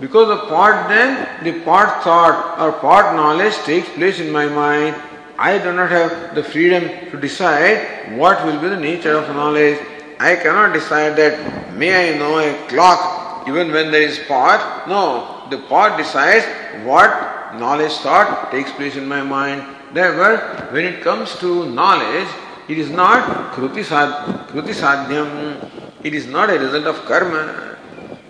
[0.00, 4.96] Because of pot, then the pot thought or pot knowledge takes place in my mind.
[5.38, 9.78] I do not have the freedom to decide what will be the nature of knowledge.
[10.22, 14.88] I cannot decide that may I know a clock even when there is pot.
[14.88, 16.44] No, the pot decides
[16.84, 17.10] what
[17.58, 19.64] knowledge thought takes place in my mind.
[19.92, 20.36] Therefore,
[20.72, 22.28] when it comes to knowledge,
[22.68, 25.70] it is not kruti, sadhyam,
[26.04, 27.76] it is not a result of karma.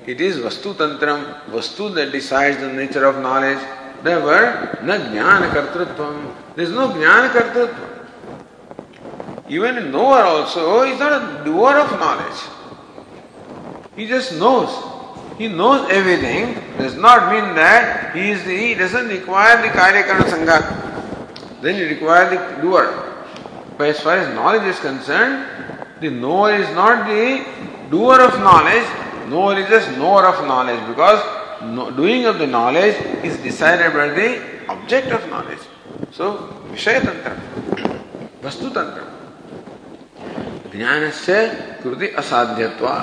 [0.07, 1.21] It is vastu tantram,
[1.51, 3.61] vastu that decides the nature of knowledge.
[4.03, 6.35] Therefore, na jnana kartrutvam.
[6.57, 8.02] There is no jnana kartrutvam.
[9.53, 12.41] Even a knower also is not a doer of knowledge.
[13.95, 14.71] He just knows.
[15.37, 20.29] He knows everything does not mean that he is the, he doesn't require the Karyakarana
[20.33, 21.61] Sangha.
[21.61, 22.87] Then he requires the doer.
[23.77, 25.47] But as far as knowledge is concerned,
[26.01, 27.45] the knower is not the
[27.91, 28.89] doer of knowledge,
[29.29, 31.23] knower is just knower of knowledge because
[31.63, 34.29] no, doing of the knowledge is decided by the
[34.71, 35.61] object of knowledge.
[36.11, 36.37] So,
[36.71, 37.39] Vishaya Tantra,
[38.41, 39.12] Vastu Tantra.
[40.75, 41.35] ज्ञानस्य
[41.83, 42.95] कृति असाध्यत्वा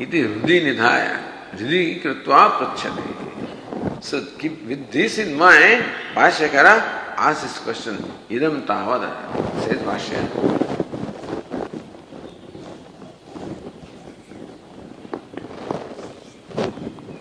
[0.00, 1.06] इति हृदय निधाय
[1.54, 3.14] हृदय कृत्वा पृच्छते
[4.00, 5.84] So keep with this in mind,
[6.14, 6.74] Bhashyakara
[7.16, 7.96] asks this question,
[8.28, 9.02] idam tavad,
[9.64, 10.66] says Bhashya.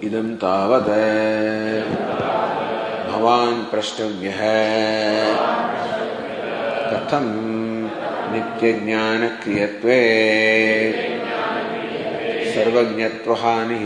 [0.06, 0.90] इदम तावत्
[3.10, 4.42] भवान् प्रष्टव्यः
[6.92, 7.26] कथं
[8.56, 10.00] नित्यज्ञानक्रियत्वे
[12.54, 13.84] सर्वज्ञत्वहानिः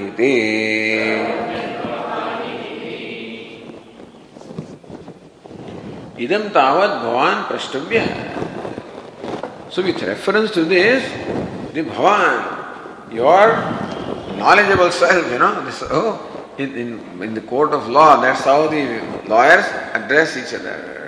[6.20, 8.05] idam tavat bhavan prashtavya.
[9.72, 11.03] So with reference to this,
[11.74, 13.55] the bhavan, your
[14.38, 18.67] knowledgeable self, you know, this, oh, in, in, in the court of law, that's how
[18.67, 20.99] the lawyers address each other.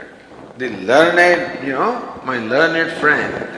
[0.61, 3.49] The learned, you know, my learned friend.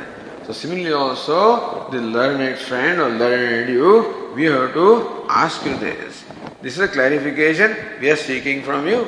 [0.46, 6.24] So similarly also, the learned friend or learned you, we have to ask you this.
[6.62, 9.04] This is a clarification we are seeking from you.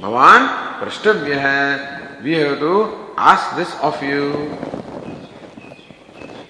[0.00, 2.76] Bhavan प्रष्टव्य है we have to
[3.30, 4.22] ask this of you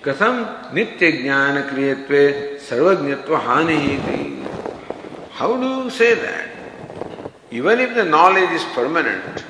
[0.05, 0.39] कथम
[0.75, 2.23] नित्य ज्ञान क्रियत्वे
[2.69, 4.23] सर्वज्ञत्व हानि थी
[5.41, 9.43] how do say that even if the knowledge is permanent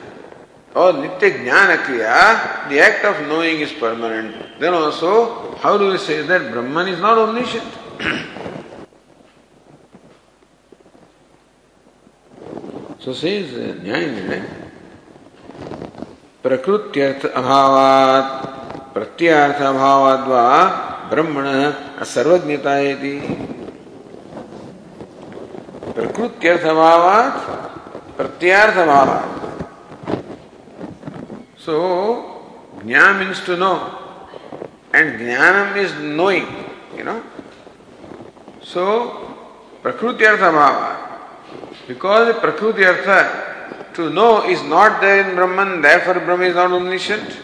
[0.78, 2.16] और नित्य ज्ञान क्रिया
[2.70, 5.14] the act of knowing is permanent then also
[5.64, 7.86] how do say that Brahman is not omniscient
[13.00, 13.52] So says
[13.84, 14.42] Nyaya
[16.44, 18.28] प्रकृत्यर्थ अभावात
[18.94, 20.44] प्रत्यार्थ अभावाद वा
[21.12, 21.48] ब्रह्मण
[22.14, 22.76] सर्वज्ञता
[25.96, 27.40] प्रकृत्यर्थ अभावात
[28.18, 29.37] प्रत्यार्थ अभावात
[31.68, 31.80] सो
[32.86, 33.74] ज्ञान मीन्स टू नो
[34.96, 37.20] एंड ज्ञानम is knowing you know
[38.74, 38.88] so
[39.84, 40.80] प्रकृति अर्थ अभाव
[41.88, 43.10] बिकॉज़ प्रकृति अर्थ
[43.98, 47.36] To know is not there in Brahman, therefore Brahman is not omniscient.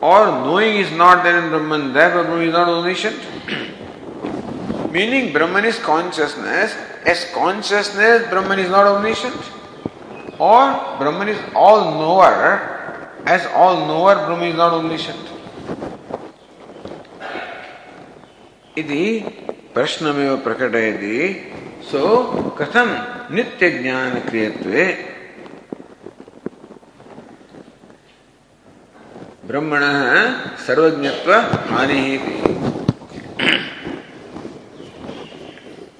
[0.00, 3.20] Or knowing is not there in Brahman, therefore Brahman is not omniscient.
[4.90, 9.36] Meaning Brahman is consciousness, as consciousness Brahman is not omniscient.
[10.38, 12.77] Or Brahman is all knower,
[13.34, 15.26] as all knower Brahman is not omniscient.
[18.78, 19.04] इति
[19.74, 21.16] प्रश्नमेव प्रकटयति
[21.90, 22.02] सो
[22.58, 22.90] कथम
[23.36, 24.84] नित्य ज्ञान क्रियत्वे
[29.48, 29.82] ब्रह्मण
[30.66, 31.32] सर्वज्ञत्व
[31.70, 32.04] हानि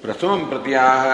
[0.03, 1.05] प्रथम प्रत्याह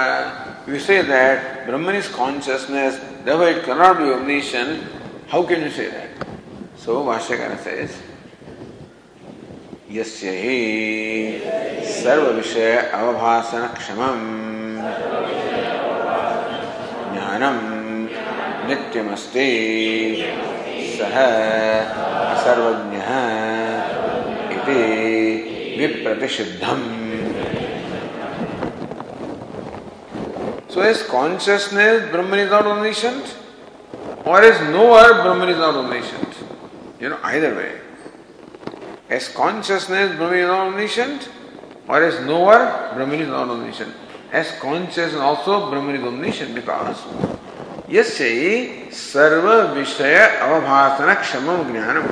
[0.67, 4.81] we say that Brahman is consciousness, therefore it cannot be omniscient.
[5.27, 6.04] How can you say that?
[6.85, 7.89] So Vashyakara says,
[9.91, 10.57] यस्य हि
[11.91, 14.19] सर्व विषय अवभासन क्षमम
[17.13, 17.57] ज्ञानम
[18.69, 19.47] नित्यमस्ति
[20.97, 21.17] सह
[22.35, 23.09] असर्वज्ञः
[24.57, 24.77] इति
[25.79, 26.85] विप्रतिषिद्धम्
[30.69, 33.35] So is consciousness Brahman is not omniscient?
[34.25, 36.34] Or is knower Brahman is not omniscient?
[37.05, 37.79] You know, either way.
[39.11, 41.29] As consciousness Brahman is not omniscient?
[41.87, 43.93] Or as knower Brahman is not omniscient?
[44.31, 46.97] As conscious also Brahman is omniscient because
[47.87, 49.45] यस्य सर्व
[49.75, 50.15] विषय
[50.45, 52.07] अवभाषण क्षम ज्ञानम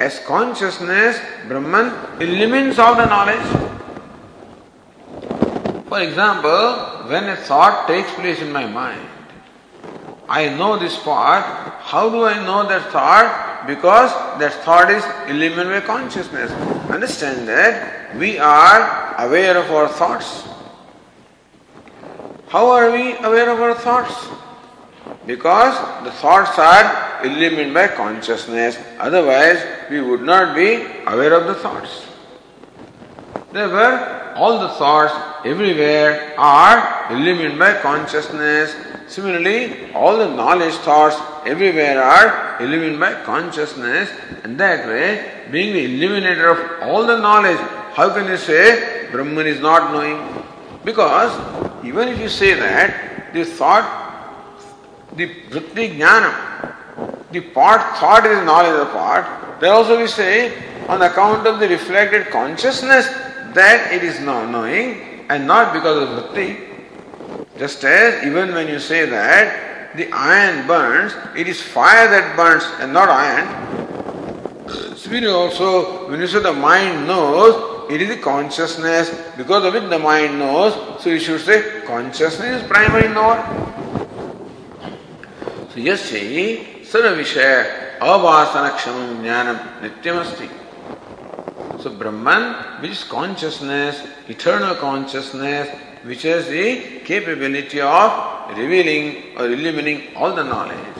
[0.00, 1.92] as consciousness brahman
[2.22, 3.44] eliminates all the knowledge
[5.90, 9.06] for example when a thought takes place in my mind,
[10.28, 11.44] I know this part.
[11.80, 13.47] How do I know that thought?
[13.66, 16.50] Because that thought is illumined by consciousness.
[16.90, 20.44] Understand that we are aware of our thoughts.
[22.48, 24.28] How are we aware of our thoughts?
[25.26, 28.78] Because the thoughts are illumined by consciousness.
[28.98, 32.06] Otherwise, we would not be aware of the thoughts.
[33.52, 38.74] Therefore, all the thoughts everywhere are illumined by consciousness.
[39.08, 44.10] Similarly, all the knowledge thoughts everywhere are illumined by consciousness,
[44.44, 45.06] and that way,
[45.50, 47.58] being the illuminator of all the knowledge,
[47.98, 50.18] how can you say Brahman is not knowing?
[50.84, 51.32] Because
[51.84, 53.86] even if you say that, the thought,
[55.16, 56.74] the vritti jnana,
[57.32, 60.52] the part thought is knowledge of part, then also we say
[60.88, 63.08] on account of the reflected consciousness
[63.58, 66.56] that it is not knowing and not because of bhakti.
[67.58, 72.64] Just as even when you say that the iron burns, it is fire that burns
[72.80, 73.46] and not iron.
[74.96, 79.88] Similarly also, when you say the mind knows, it is the consciousness because of it
[79.88, 80.74] the mind knows.
[81.02, 83.42] So you should say consciousness is primary knower.
[85.72, 90.67] So yes, vishaya avasana kshamam jnanam nityamasti.
[91.80, 95.68] So Brahman, which is consciousness, eternal consciousness,
[96.02, 100.98] which has the capability of revealing or illuminating all the knowledge.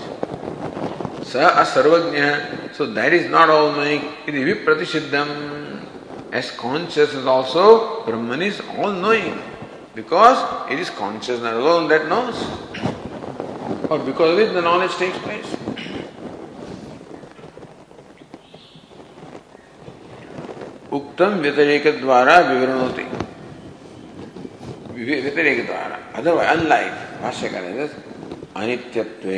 [1.27, 5.85] Sa asarvajna, so that is not all knowing, it is vipratishiddham.
[6.31, 9.43] As consciousness also, Brahman is all knowing.
[9.97, 10.39] Because
[10.71, 12.37] it is consciousness alone that knows.
[13.91, 15.58] Or because of it the knowledge takes place.
[20.93, 23.03] उक्तम व्यतिरेक द्वारा विवरण होती।
[25.05, 26.93] व्यतिरेक द्वारा। Otherwise unlike
[27.23, 27.89] भाष्य करें
[28.57, 29.29] अनित्यत्व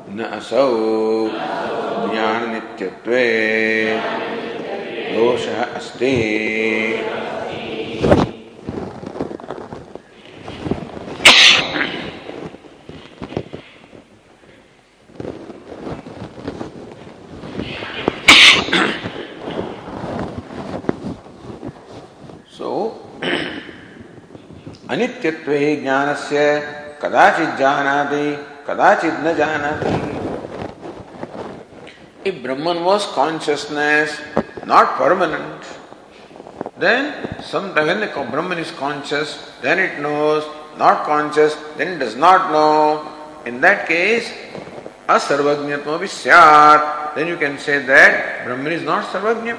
[0.10, 1.28] न असौ
[2.12, 2.51] ज्ञान
[2.82, 3.26] नित्यत्वे
[5.16, 6.14] दोषः अस्ति।
[24.91, 26.40] अनित्यत्वे ज्ञानस्य
[27.02, 28.26] कदाचित् जानाति
[28.68, 30.11] कदाचित् न जानाति।
[32.52, 34.19] Brahman was consciousness,
[34.65, 35.64] not permanent,
[36.78, 40.44] then sometimes when the Brahman is conscious, then it knows,
[40.78, 43.07] not conscious, then it does not know.
[43.45, 44.30] In that case,
[45.07, 49.57] a asarvajnatma visyat, then you can say that Brahman is not sarvajna.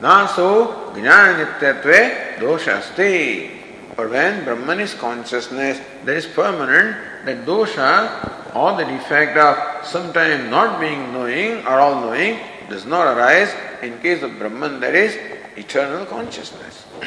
[0.00, 3.52] Naso jnana nityatve dosha asti.
[3.94, 10.49] For when Brahman is consciousness, that is permanent, that dosha or the defect of sometime
[10.49, 15.17] not being knowing or all knowing does not arise in case of Brahman, that is
[15.57, 16.85] eternal consciousness.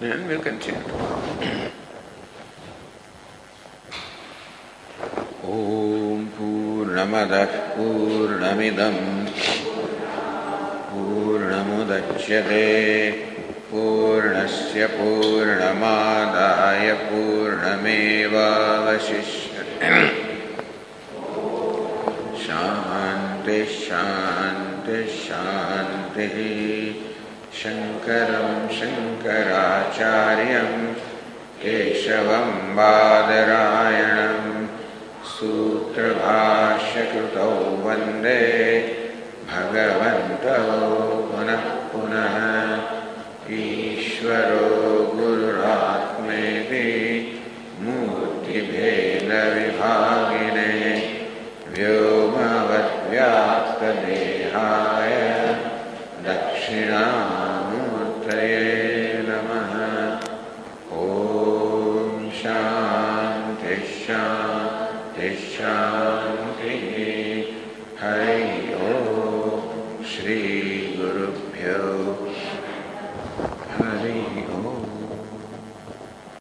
[0.00, 1.70] then we'll continue tomorrow.
[5.44, 9.00] ॐ पूर्णमदः पूर्णमिदम्
[10.90, 12.62] पूर्णमुदच्यते
[13.71, 16.93] पूर्णस्य पूर्णमादाय
[23.65, 26.35] शान्ति शान्तिः।
[27.63, 30.93] शङ्करं शङ्कराचार्यं
[31.63, 34.67] केशवं बादरायणं।
[35.25, 38.41] सूत्रभाष्यकृतौ वन्दे।
[39.51, 42.98] भगवन्तौ पुनः पुनः
[43.51, 44.78] ईश्वर